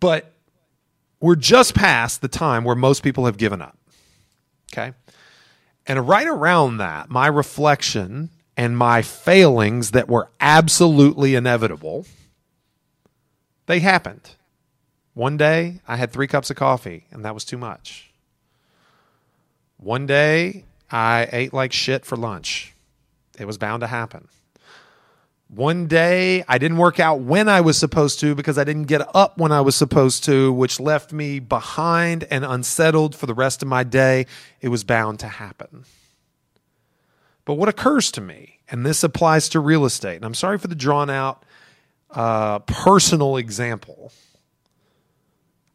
But 0.00 0.34
we're 1.20 1.36
just 1.36 1.74
past 1.74 2.20
the 2.20 2.28
time 2.28 2.64
where 2.64 2.76
most 2.76 3.02
people 3.02 3.24
have 3.26 3.38
given 3.38 3.62
up. 3.62 3.76
Okay. 4.72 4.92
And 5.86 6.06
right 6.06 6.26
around 6.26 6.76
that, 6.76 7.08
my 7.08 7.26
reflection 7.26 8.30
and 8.56 8.76
my 8.76 9.00
failings 9.02 9.92
that 9.92 10.08
were 10.08 10.30
absolutely 10.40 11.34
inevitable, 11.34 12.06
they 13.66 13.80
happened. 13.80 14.34
One 15.18 15.36
day, 15.36 15.80
I 15.88 15.96
had 15.96 16.12
three 16.12 16.28
cups 16.28 16.48
of 16.48 16.54
coffee, 16.54 17.06
and 17.10 17.24
that 17.24 17.34
was 17.34 17.44
too 17.44 17.58
much. 17.58 18.12
One 19.76 20.06
day, 20.06 20.62
I 20.92 21.28
ate 21.32 21.52
like 21.52 21.72
shit 21.72 22.04
for 22.04 22.14
lunch. 22.14 22.72
It 23.36 23.44
was 23.44 23.58
bound 23.58 23.80
to 23.80 23.88
happen. 23.88 24.28
One 25.48 25.88
day 25.88 26.44
I 26.46 26.58
didn't 26.58 26.76
work 26.76 27.00
out 27.00 27.18
when 27.18 27.48
I 27.48 27.62
was 27.62 27.76
supposed 27.76 28.20
to 28.20 28.36
because 28.36 28.58
I 28.58 28.62
didn't 28.62 28.84
get 28.84 29.12
up 29.12 29.38
when 29.38 29.50
I 29.50 29.60
was 29.60 29.74
supposed 29.74 30.22
to, 30.26 30.52
which 30.52 30.78
left 30.78 31.12
me 31.12 31.40
behind 31.40 32.22
and 32.30 32.44
unsettled 32.44 33.16
for 33.16 33.26
the 33.26 33.34
rest 33.34 33.60
of 33.60 33.66
my 33.66 33.82
day. 33.82 34.24
It 34.60 34.68
was 34.68 34.84
bound 34.84 35.18
to 35.18 35.26
happen. 35.26 35.84
But 37.44 37.54
what 37.54 37.68
occurs 37.68 38.12
to 38.12 38.20
me, 38.20 38.60
and 38.70 38.86
this 38.86 39.02
applies 39.02 39.48
to 39.48 39.58
real 39.58 39.84
estate, 39.84 40.14
and 40.14 40.24
I'm 40.24 40.34
sorry 40.34 40.58
for 40.58 40.68
the 40.68 40.76
drawn 40.76 41.10
out 41.10 41.44
uh, 42.08 42.60
personal 42.60 43.36
example 43.36 44.12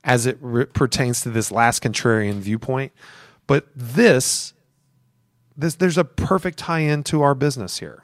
as 0.04 0.26
it 0.26 0.38
re- 0.42 0.66
pertains 0.66 1.22
to 1.22 1.30
this 1.30 1.52
last 1.52 1.82
contrarian 1.82 2.36
viewpoint, 2.36 2.92
but 3.48 3.68
this, 3.76 4.54
this 5.56 5.76
there's 5.76 5.98
a 5.98 6.04
perfect 6.04 6.58
tie 6.58 6.80
in 6.80 7.04
to 7.04 7.22
our 7.22 7.36
business 7.36 7.80
here 7.80 8.04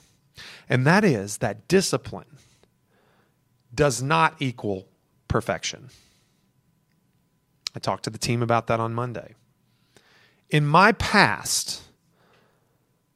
and 0.70 0.86
that 0.86 1.04
is 1.04 1.40
that 1.40 1.68
discipline 1.68 2.38
does 3.74 4.02
not 4.02 4.36
equal 4.40 4.88
perfection. 5.28 5.90
I 7.76 7.80
talked 7.80 8.04
to 8.04 8.10
the 8.10 8.18
team 8.18 8.42
about 8.42 8.68
that 8.68 8.80
on 8.80 8.94
Monday. 8.94 9.36
In 10.50 10.66
my 10.66 10.92
past, 10.94 11.82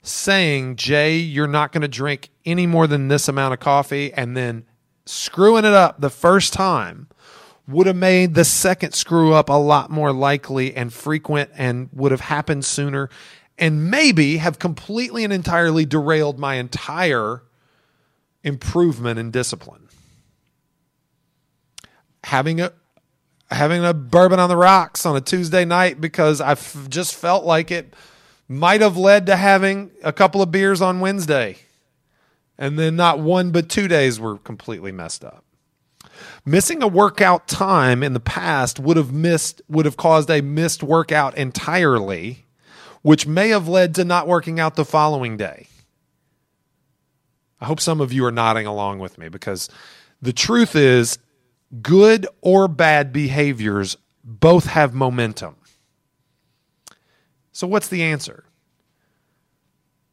saying, 0.01 0.75
Jay, 0.75 1.17
you're 1.17 1.47
not 1.47 1.71
going 1.71 1.81
to 1.81 1.87
drink 1.87 2.29
any 2.45 2.67
more 2.67 2.87
than 2.87 3.07
this 3.07 3.27
amount 3.27 3.53
of 3.53 3.59
coffee, 3.59 4.13
and 4.13 4.37
then 4.37 4.65
screwing 5.05 5.65
it 5.65 5.73
up 5.73 5.99
the 6.01 6.09
first 6.09 6.53
time 6.53 7.07
would 7.67 7.87
have 7.87 7.95
made 7.95 8.33
the 8.33 8.43
second 8.43 8.93
screw 8.93 9.33
up 9.33 9.49
a 9.49 9.53
lot 9.53 9.89
more 9.89 10.11
likely 10.11 10.75
and 10.75 10.91
frequent 10.93 11.49
and 11.55 11.89
would 11.93 12.11
have 12.11 12.21
happened 12.21 12.65
sooner 12.65 13.09
and 13.57 13.89
maybe 13.89 14.37
have 14.37 14.59
completely 14.59 15.23
and 15.23 15.31
entirely 15.31 15.85
derailed 15.85 16.39
my 16.39 16.55
entire 16.55 17.43
improvement 18.43 19.19
in 19.19 19.31
discipline. 19.31 19.87
Having 22.25 22.61
a 22.61 22.73
having 23.51 23.85
a 23.85 23.93
bourbon 23.93 24.39
on 24.39 24.49
the 24.49 24.57
rocks 24.57 25.05
on 25.05 25.15
a 25.15 25.21
Tuesday 25.21 25.63
night 25.63 26.01
because 26.01 26.41
I 26.41 26.53
f- 26.53 26.87
just 26.89 27.13
felt 27.13 27.45
like 27.45 27.69
it 27.69 27.93
might 28.47 28.81
have 28.81 28.97
led 28.97 29.27
to 29.27 29.35
having 29.35 29.91
a 30.03 30.11
couple 30.11 30.41
of 30.41 30.51
beers 30.51 30.81
on 30.81 30.99
Wednesday. 30.99 31.57
And 32.57 32.79
then 32.79 32.95
not 32.95 33.19
one 33.19 33.51
but 33.51 33.69
two 33.69 33.87
days 33.87 34.19
were 34.19 34.37
completely 34.37 34.91
messed 34.91 35.23
up. 35.23 35.42
Missing 36.45 36.83
a 36.83 36.87
workout 36.87 37.47
time 37.47 38.03
in 38.03 38.13
the 38.13 38.19
past 38.19 38.79
would 38.79 38.97
have 38.97 39.13
missed 39.13 39.61
would 39.69 39.85
have 39.85 39.95
caused 39.95 40.29
a 40.29 40.41
missed 40.41 40.83
workout 40.83 41.37
entirely, 41.37 42.45
which 43.01 43.25
may 43.25 43.49
have 43.49 43.67
led 43.67 43.95
to 43.95 44.03
not 44.03 44.27
working 44.27 44.59
out 44.59 44.75
the 44.75 44.83
following 44.83 45.37
day. 45.37 45.67
I 47.61 47.65
hope 47.65 47.79
some 47.79 48.01
of 48.01 48.11
you 48.11 48.25
are 48.25 48.31
nodding 48.31 48.65
along 48.65 48.99
with 48.99 49.17
me 49.17 49.29
because 49.29 49.69
the 50.21 50.33
truth 50.33 50.75
is 50.75 51.17
good 51.81 52.27
or 52.41 52.67
bad 52.67 53.13
behaviors 53.13 53.95
both 54.21 54.65
have 54.65 54.93
momentum. 54.93 55.55
So, 57.53 57.67
what's 57.67 57.87
the 57.87 58.03
answer? 58.03 58.43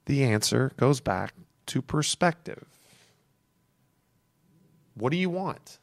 The 0.07 0.23
answer 0.23 0.71
goes 0.77 1.01
back 1.01 1.35
to 1.67 1.83
perspective. 1.83 2.67
What 4.95 5.11
do 5.11 5.17
you 5.17 5.31
want? 5.31 5.80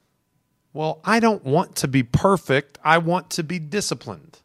Well, 0.74 1.00
I 1.04 1.20
don't 1.20 1.44
want 1.44 1.76
to 1.78 1.88
be 1.88 2.04
perfect. 2.04 2.78
I 2.84 2.98
want 2.98 3.30
to 3.32 3.44
be 3.44 3.60
disciplined. 3.60 4.40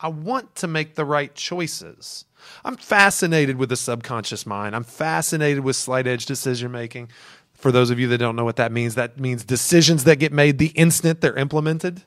I 0.00 0.08
want 0.08 0.54
to 0.56 0.66
make 0.66 0.94
the 0.94 1.04
right 1.04 1.34
choices. 1.34 2.24
I'm 2.64 2.76
fascinated 2.76 3.56
with 3.56 3.70
the 3.70 3.76
subconscious 3.76 4.46
mind. 4.46 4.76
I'm 4.76 4.84
fascinated 4.84 5.64
with 5.64 5.76
slight 5.76 6.06
edge 6.06 6.26
decision 6.26 6.70
making. 6.70 7.08
For 7.54 7.72
those 7.72 7.90
of 7.90 7.98
you 7.98 8.08
that 8.08 8.18
don't 8.18 8.36
know 8.36 8.44
what 8.44 8.56
that 8.56 8.72
means, 8.72 8.96
that 8.96 9.18
means 9.18 9.44
decisions 9.44 10.04
that 10.04 10.18
get 10.18 10.32
made 10.32 10.58
the 10.58 10.68
instant 10.68 11.20
they're 11.20 11.36
implemented, 11.36 12.02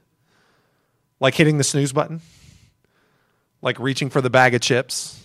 like 1.19 1.33
hitting 1.33 1.57
the 1.57 1.63
snooze 1.63 1.91
button, 1.91 2.21
like 3.61 3.79
reaching 3.79 4.09
for 4.09 4.21
the 4.21 4.29
bag 4.29 4.53
of 4.53 4.61
chips, 4.61 5.19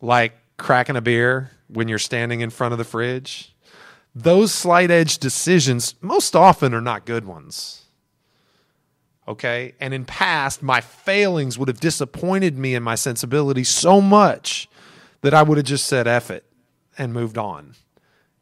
like 0.00 0.32
cracking 0.56 0.96
a 0.96 1.00
beer 1.00 1.52
when 1.68 1.86
you're 1.86 1.98
standing 1.98 2.40
in 2.40 2.50
front 2.50 2.72
of 2.72 2.78
the 2.78 2.84
fridge 2.84 3.53
those 4.14 4.54
slight 4.54 4.90
edge 4.90 5.18
decisions 5.18 5.94
most 6.00 6.36
often 6.36 6.72
are 6.72 6.80
not 6.80 7.04
good 7.04 7.24
ones. 7.24 7.82
Okay. 9.26 9.74
And 9.80 9.94
in 9.94 10.04
past, 10.04 10.62
my 10.62 10.80
failings 10.80 11.58
would 11.58 11.68
have 11.68 11.80
disappointed 11.80 12.58
me 12.58 12.74
in 12.74 12.82
my 12.82 12.94
sensibility 12.94 13.64
so 13.64 14.00
much 14.00 14.68
that 15.22 15.34
I 15.34 15.42
would 15.42 15.56
have 15.56 15.66
just 15.66 15.86
said 15.86 16.06
F 16.06 16.30
it 16.30 16.44
and 16.98 17.12
moved 17.12 17.38
on 17.38 17.74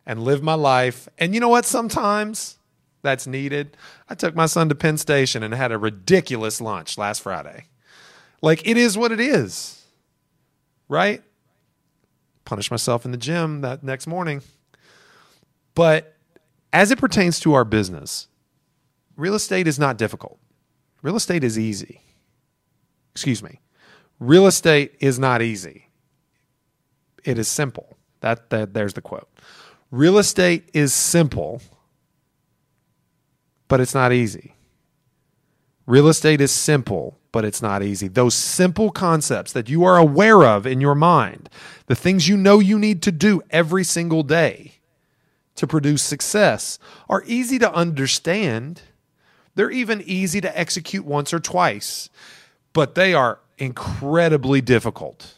and 0.05 0.23
lived 0.23 0.43
my 0.43 0.55
life. 0.55 1.09
And 1.19 1.35
you 1.35 1.41
know 1.41 1.49
what? 1.49 1.65
Sometimes 1.65 2.59
that's 3.03 3.27
needed. 3.27 3.77
I 4.11 4.15
took 4.15 4.35
my 4.35 4.47
son 4.47 4.69
to 4.69 4.75
Penn 4.75 4.99
Station 4.99 5.43
and 5.43 5.55
had 5.55 5.73
a 5.73 5.79
ridiculous 5.79 6.61
lunch 6.61 6.99
last 6.99 7.23
Friday. 7.23 7.67
Like 8.43 8.67
it 8.67 8.77
is 8.77 8.99
what 8.99 9.13
it 9.13 9.21
is, 9.21 9.85
right? 10.89 11.23
Punish 12.45 12.71
myself 12.71 13.05
in 13.05 13.13
the 13.13 13.17
gym 13.17 13.61
that 13.61 13.85
next 13.85 14.09
morning. 14.09 14.43
But 15.75 16.17
as 16.73 16.91
it 16.91 16.99
pertains 16.99 17.41
to 17.41 17.55
our 17.55 17.65
business, 17.65 18.29
real 19.17 19.35
estate 19.35 19.67
is 19.67 19.79
not 19.79 19.97
difficult. 19.97 20.39
Real 21.03 21.17
estate 21.17 21.45
is 21.45 21.59
easy. 21.59 22.01
Excuse 23.15 23.43
me. 23.43 23.61
Real 24.21 24.47
estate 24.47 24.95
is 25.01 25.19
not 25.19 25.43
easy. 25.43 25.89
It 27.25 27.39
is 27.39 27.49
simple. 27.49 27.97
That, 28.21 28.51
that 28.51 28.73
there's 28.75 28.95
the 28.95 29.03
quote. 29.03 29.29
Real 29.91 30.19
estate 30.19 30.71
is 30.73 30.95
simple, 30.95 31.61
but 33.69 33.81
it's 33.81 33.95
not 33.95 34.13
easy. 34.13 34.55
Real 35.87 36.09
estate 36.09 36.41
is 36.41 36.53
simple, 36.53 37.19
but 37.33 37.45
it's 37.45 37.61
not 37.61 37.83
easy. 37.83 38.07
Those 38.07 38.35
simple 38.35 38.91
concepts 38.91 39.53
that 39.53 39.69
you 39.69 39.85
are 39.85 39.99
aware 39.99 40.45
of 40.45 40.67
in 40.67 40.81
your 40.81 40.95
mind, 40.95 41.51
the 41.87 41.97
things 41.97 42.29
you 42.29 42.37
know 42.37 42.61
you 42.61 42.79
need 42.79 43.03
to 43.03 43.13
do 43.13 43.43
every 43.51 43.83
single 43.83 44.23
day, 44.23 44.75
to 45.57 45.67
produce 45.67 46.03
success 46.03 46.79
are 47.09 47.23
easy 47.27 47.59
to 47.59 47.73
understand. 47.73 48.83
They're 49.55 49.71
even 49.71 50.03
easy 50.03 50.41
to 50.41 50.59
execute 50.59 51.05
once 51.05 51.33
or 51.33 51.41
twice, 51.41 52.11
but 52.73 52.95
they 52.95 53.15
are 53.15 53.39
incredibly 53.59 54.61
difficult 54.61 55.35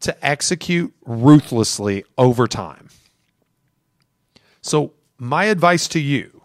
to 0.00 0.26
execute 0.26 0.92
ruthlessly 1.04 2.04
over 2.18 2.46
time. 2.46 2.88
So, 4.60 4.92
my 5.18 5.44
advice 5.44 5.86
to 5.88 6.00
you 6.00 6.42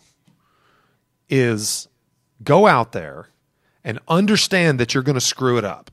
is 1.30 1.88
go 2.44 2.68
out 2.68 2.92
there 2.92 3.30
and 3.84 4.00
understand 4.08 4.80
that 4.80 4.94
you're 4.94 5.04
going 5.04 5.16
to 5.16 5.22
screw 5.22 5.58
it 5.58 5.64
up. 5.64 5.90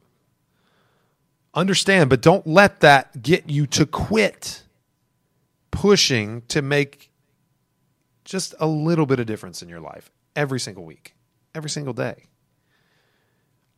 Understand, 1.54 2.10
but 2.10 2.20
don't 2.20 2.46
let 2.46 2.80
that 2.80 3.22
get 3.22 3.48
you 3.48 3.66
to 3.68 3.86
quit 3.86 4.63
pushing 5.74 6.42
to 6.48 6.62
make 6.62 7.10
just 8.24 8.54
a 8.58 8.66
little 8.66 9.06
bit 9.06 9.20
of 9.20 9.26
difference 9.26 9.62
in 9.62 9.68
your 9.68 9.80
life 9.80 10.10
every 10.34 10.60
single 10.60 10.84
week, 10.84 11.14
every 11.54 11.70
single 11.70 11.92
day. 11.92 12.24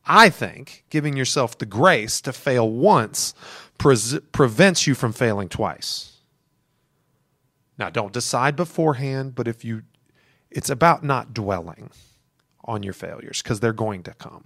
I 0.05 0.29
think 0.29 0.85
giving 0.89 1.17
yourself 1.17 1.57
the 1.57 1.65
grace 1.65 2.21
to 2.21 2.31
fail 2.31 2.69
once 2.69 3.33
pre- 3.77 3.97
prevents 4.31 4.87
you 4.87 4.95
from 4.95 5.11
failing 5.11 5.49
twice. 5.49 6.13
Now, 7.77 7.89
don't 7.89 8.13
decide 8.13 8.55
beforehand, 8.55 9.35
but 9.35 9.47
if 9.47 9.65
you, 9.65 9.83
it's 10.49 10.69
about 10.69 11.03
not 11.03 11.33
dwelling 11.33 11.91
on 12.63 12.83
your 12.83 12.93
failures 12.93 13.41
because 13.41 13.59
they're 13.59 13.73
going 13.73 14.03
to 14.03 14.13
come. 14.13 14.45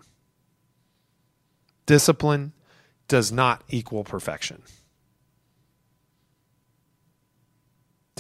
Discipline 1.86 2.54
does 3.08 3.32
not 3.32 3.64
equal 3.70 4.04
perfection. 4.04 4.64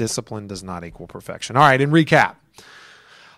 Discipline 0.01 0.47
does 0.47 0.63
not 0.63 0.83
equal 0.83 1.05
perfection. 1.05 1.55
All 1.55 1.61
right, 1.61 1.79
in 1.79 1.91
recap, 1.91 2.37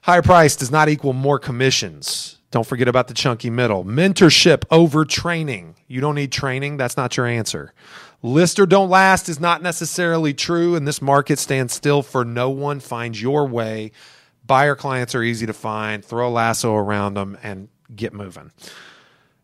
higher 0.03 0.21
price 0.21 0.55
does 0.55 0.71
not 0.71 0.87
equal 0.87 1.11
more 1.11 1.37
commissions. 1.37 2.37
Don't 2.51 2.65
forget 2.65 2.87
about 2.87 3.09
the 3.09 3.13
chunky 3.13 3.49
middle. 3.49 3.83
Mentorship 3.83 4.63
over 4.71 5.03
training. 5.03 5.75
You 5.89 5.99
don't 5.99 6.15
need 6.15 6.31
training. 6.31 6.77
That's 6.77 6.95
not 6.95 7.17
your 7.17 7.25
answer. 7.25 7.73
List 8.21 8.59
or 8.59 8.65
don't 8.65 8.89
last 8.89 9.27
is 9.27 9.41
not 9.41 9.61
necessarily 9.61 10.33
true, 10.33 10.77
and 10.77 10.87
this 10.87 11.01
market 11.01 11.37
stands 11.37 11.73
still 11.73 12.01
for 12.01 12.23
no 12.23 12.49
one. 12.49 12.79
Find 12.79 13.19
your 13.19 13.45
way. 13.45 13.91
Buyer 14.45 14.75
clients 14.75 15.15
are 15.15 15.23
easy 15.23 15.45
to 15.45 15.53
find. 15.53 16.05
Throw 16.05 16.29
a 16.29 16.31
lasso 16.31 16.75
around 16.75 17.15
them 17.15 17.37
and 17.43 17.67
get 17.93 18.13
moving. 18.13 18.51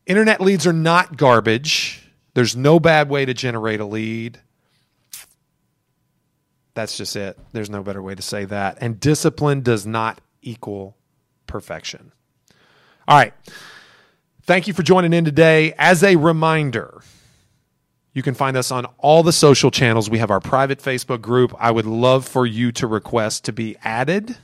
Internet 0.05 0.39
leads 0.39 0.65
are 0.65 0.71
not 0.71 1.17
garbage. 1.17 2.09
There's 2.33 2.55
no 2.55 2.79
bad 2.79 3.09
way 3.09 3.25
to 3.25 3.33
generate 3.33 3.81
a 3.81 3.85
lead. 3.85 4.39
That's 6.79 6.95
just 6.95 7.17
it. 7.17 7.37
There's 7.51 7.69
no 7.69 7.83
better 7.83 8.01
way 8.01 8.15
to 8.15 8.21
say 8.21 8.45
that. 8.45 8.77
And 8.79 9.01
discipline 9.01 9.59
does 9.59 9.85
not 9.85 10.21
equal 10.41 10.95
perfection. 11.45 12.13
All 13.05 13.17
right. 13.17 13.33
Thank 14.43 14.65
you 14.65 14.73
for 14.73 14.81
joining 14.81 15.11
in 15.11 15.25
today. 15.25 15.73
As 15.77 16.05
a 16.05 16.15
reminder, 16.15 17.01
you 18.13 18.23
can 18.23 18.33
find 18.33 18.55
us 18.55 18.71
on 18.71 18.85
all 18.97 19.23
the 19.23 19.33
social 19.33 19.71
channels. 19.71 20.09
We 20.09 20.19
have 20.19 20.31
our 20.31 20.39
private 20.39 20.79
Facebook 20.79 21.19
group. 21.19 21.53
I 21.59 21.69
would 21.69 21.85
love 21.85 22.25
for 22.25 22.45
you 22.45 22.71
to 22.71 22.87
request 22.87 23.43
to 23.43 23.51
be 23.51 23.75
added 23.83 24.37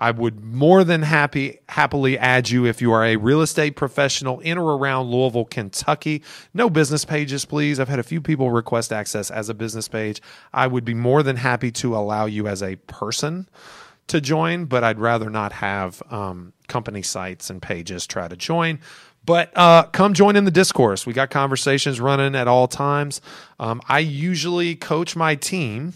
I 0.00 0.12
would 0.12 0.42
more 0.42 0.82
than 0.82 1.02
happy 1.02 1.58
happily 1.68 2.18
add 2.18 2.48
you 2.48 2.64
if 2.64 2.80
you 2.80 2.90
are 2.90 3.04
a 3.04 3.16
real 3.16 3.42
estate 3.42 3.76
professional 3.76 4.40
in 4.40 4.56
or 4.56 4.78
around 4.78 5.10
Louisville, 5.10 5.44
Kentucky. 5.44 6.22
No 6.54 6.70
business 6.70 7.04
pages, 7.04 7.44
please. 7.44 7.78
I've 7.78 7.90
had 7.90 7.98
a 7.98 8.02
few 8.02 8.22
people 8.22 8.50
request 8.50 8.94
access 8.94 9.30
as 9.30 9.50
a 9.50 9.54
business 9.54 9.88
page. 9.88 10.22
I 10.54 10.68
would 10.68 10.86
be 10.86 10.94
more 10.94 11.22
than 11.22 11.36
happy 11.36 11.70
to 11.72 11.94
allow 11.94 12.24
you 12.24 12.48
as 12.48 12.62
a 12.62 12.76
person 12.76 13.46
to 14.06 14.22
join, 14.22 14.64
but 14.64 14.82
I'd 14.82 14.98
rather 14.98 15.28
not 15.28 15.52
have 15.52 16.02
um, 16.10 16.54
company 16.66 17.02
sites 17.02 17.50
and 17.50 17.60
pages 17.60 18.06
try 18.06 18.26
to 18.26 18.36
join. 18.36 18.80
But 19.26 19.52
uh, 19.54 19.82
come 19.92 20.14
join 20.14 20.34
in 20.34 20.46
the 20.46 20.50
discourse. 20.50 21.04
We 21.04 21.12
got 21.12 21.28
conversations 21.28 22.00
running 22.00 22.34
at 22.34 22.48
all 22.48 22.68
times. 22.68 23.20
Um, 23.58 23.82
I 23.86 23.98
usually 23.98 24.76
coach 24.76 25.14
my 25.14 25.34
team 25.34 25.92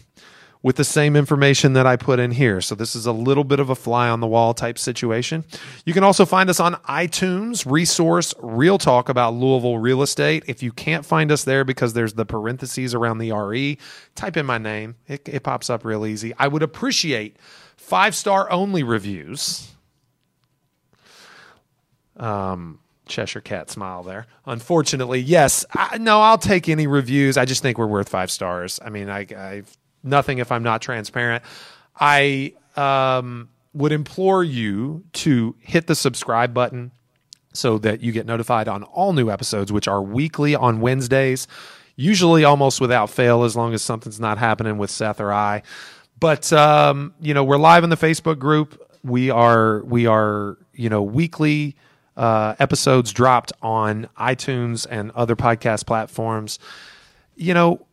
with 0.65 0.77
the 0.77 0.85
same 0.85 1.15
information 1.15 1.75
that 1.75 1.87
I 1.87 1.95
put 1.95 2.19
in 2.19 2.31
here. 2.31 2.63
So 2.63 2.75
this 2.75 2.97
is 2.97 3.05
a 3.05 3.13
little 3.13 3.45
bit 3.45 3.61
of 3.61 3.69
a 3.69 3.75
fly 3.75 4.09
on 4.09 4.21
the 4.21 4.27
wall 4.27 4.55
type 4.55 4.79
situation. 4.79 5.45
You 5.85 5.93
can 5.93 6.03
also 6.03 6.25
find 6.25 6.49
us 6.49 6.59
on 6.59 6.77
iTunes, 6.89 7.71
Resource, 7.71 8.33
Real 8.41 8.79
Talk 8.79 9.11
about 9.11 9.35
Louisville 9.35 9.77
real 9.77 10.01
estate. 10.01 10.43
If 10.47 10.63
you 10.63 10.73
can't 10.73 11.05
find 11.05 11.31
us 11.31 11.45
there 11.45 11.65
because 11.65 11.93
there's 11.93 12.15
the 12.15 12.25
parentheses 12.25 12.95
around 12.95 13.19
the 13.19 13.31
RE, 13.31 13.77
type 14.15 14.39
in 14.39 14.47
my 14.47 14.57
name. 14.57 14.97
It, 15.07 15.29
it 15.29 15.43
pops 15.43 15.69
up 15.69 15.85
real 15.85 16.07
easy. 16.07 16.33
I 16.39 16.49
would 16.49 16.63
appreciate 16.63 17.37
five 17.77 18.15
star 18.15 18.51
only 18.51 18.83
reviews. 18.83 19.71
Um, 22.17 22.81
Cheshire 23.05 23.43
Cat 23.43 23.71
smile 23.71 24.03
there. 24.03 24.27
Unfortunately, 24.47 25.21
yes. 25.21 25.67
I, 25.75 25.99
no, 25.99 26.23
I'll 26.23 26.39
take 26.39 26.71
any 26.71 26.87
reviews. 26.87 27.37
I 27.37 27.45
just 27.45 27.61
think 27.61 27.77
we're 27.77 27.87
worth 27.87 28.09
five 28.09 28.31
stars. 28.31 28.81
I 28.83 28.89
mean, 28.89 29.11
I, 29.11 29.27
I've 29.37 29.77
nothing 30.05 30.39
if 30.39 30.53
I'm 30.53 30.63
not 30.63 30.83
transparent. 30.83 31.43
I 31.99 32.55
um, 32.77 33.49
would 33.73 33.93
implore 33.93 34.45
you 34.45 35.05
to 35.13 35.57
hit 35.61 35.87
the 35.87 35.95
subscribe 35.95 36.55
button 36.55 36.93
so 37.53 37.79
that 37.79 38.01
you 38.03 38.13
get 38.13 38.27
notified 38.27 38.69
on 38.69 38.83
all 38.83 39.13
new 39.13 39.31
episodes, 39.31 39.73
which 39.73 39.89
are 39.89 40.03
weekly 40.03 40.55
on 40.55 40.81
Wednesdays, 40.81 41.47
usually 41.97 42.45
almost 42.45 42.81
without 42.81 43.11
fail, 43.11 43.45
as 43.45 43.57
long 43.57 43.73
as 43.73 43.83
something's 43.83 44.21
not 44.21 44.39
happening 44.39 44.77
with 44.77 44.91
Seth 44.91 45.21
or 45.21 45.33
I. 45.33 45.63
But 46.19 46.53
um, 46.53 47.15
you 47.21 47.35
know, 47.35 47.45
we're 47.45 47.59
live 47.59 47.85
in 47.85 47.91
the 47.91 47.97
Facebook 47.97 48.39
group. 48.39 48.81
We 49.03 49.31
are 49.31 49.83
we 49.85 50.07
are 50.07 50.59
you 50.73 50.89
know 50.89 51.03
weekly 51.03 51.77
uh, 52.17 52.55
episodes 52.59 53.13
dropped 53.13 53.53
on 53.63 54.09
iTunes 54.19 54.87
and 54.89 55.11
other 55.13 55.37
podcast 55.37 55.87
platforms. 55.87 56.59
You 57.37 57.55
know, 57.55 57.87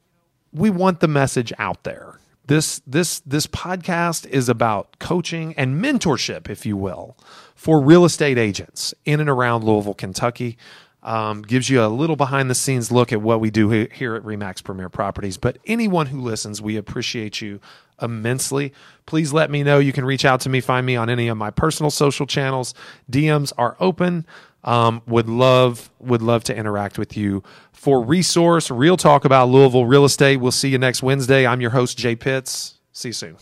we 0.53 0.69
want 0.69 0.99
the 0.99 1.07
message 1.07 1.53
out 1.57 1.83
there. 1.83 2.19
This 2.47 2.81
this 2.85 3.19
this 3.21 3.47
podcast 3.47 4.27
is 4.27 4.49
about 4.49 4.99
coaching 4.99 5.53
and 5.55 5.81
mentorship, 5.83 6.49
if 6.49 6.65
you 6.65 6.75
will, 6.75 7.17
for 7.55 7.79
real 7.79 8.03
estate 8.03 8.37
agents 8.37 8.93
in 9.05 9.19
and 9.19 9.29
around 9.29 9.63
Louisville, 9.63 9.93
Kentucky. 9.93 10.57
Um, 11.03 11.41
gives 11.41 11.67
you 11.67 11.83
a 11.83 11.87
little 11.87 12.15
behind 12.15 12.47
the 12.47 12.53
scenes 12.53 12.91
look 12.91 13.11
at 13.11 13.23
what 13.23 13.39
we 13.39 13.49
do 13.49 13.69
here 13.69 14.13
at 14.13 14.23
RE/MAX 14.23 14.61
Premier 14.61 14.87
Properties. 14.87 15.35
But 15.35 15.57
anyone 15.65 16.05
who 16.07 16.21
listens, 16.21 16.61
we 16.61 16.77
appreciate 16.77 17.41
you 17.41 17.59
immensely. 17.99 18.71
Please 19.07 19.33
let 19.33 19.49
me 19.49 19.63
know. 19.63 19.79
You 19.79 19.93
can 19.93 20.05
reach 20.05 20.25
out 20.25 20.41
to 20.41 20.49
me, 20.49 20.61
find 20.61 20.85
me 20.85 20.95
on 20.95 21.09
any 21.09 21.27
of 21.27 21.37
my 21.37 21.49
personal 21.49 21.89
social 21.89 22.27
channels. 22.27 22.75
DMs 23.09 23.51
are 23.57 23.75
open. 23.79 24.27
Um, 24.63 25.01
would 25.07 25.27
love 25.27 25.89
would 25.99 26.21
love 26.21 26.43
to 26.45 26.55
interact 26.55 26.97
with 26.97 27.17
you 27.17 27.43
for 27.73 28.03
resource 28.03 28.69
real 28.69 28.97
talk 28.97 29.25
about 29.25 29.49
Louisville 29.49 29.85
real 29.85 30.05
estate. 30.05 30.37
We'll 30.37 30.51
see 30.51 30.69
you 30.69 30.77
next 30.77 31.01
Wednesday. 31.01 31.47
I'm 31.47 31.61
your 31.61 31.71
host 31.71 31.97
Jay 31.97 32.15
Pitts. 32.15 32.79
See 32.91 33.09
you 33.09 33.13
soon. 33.13 33.37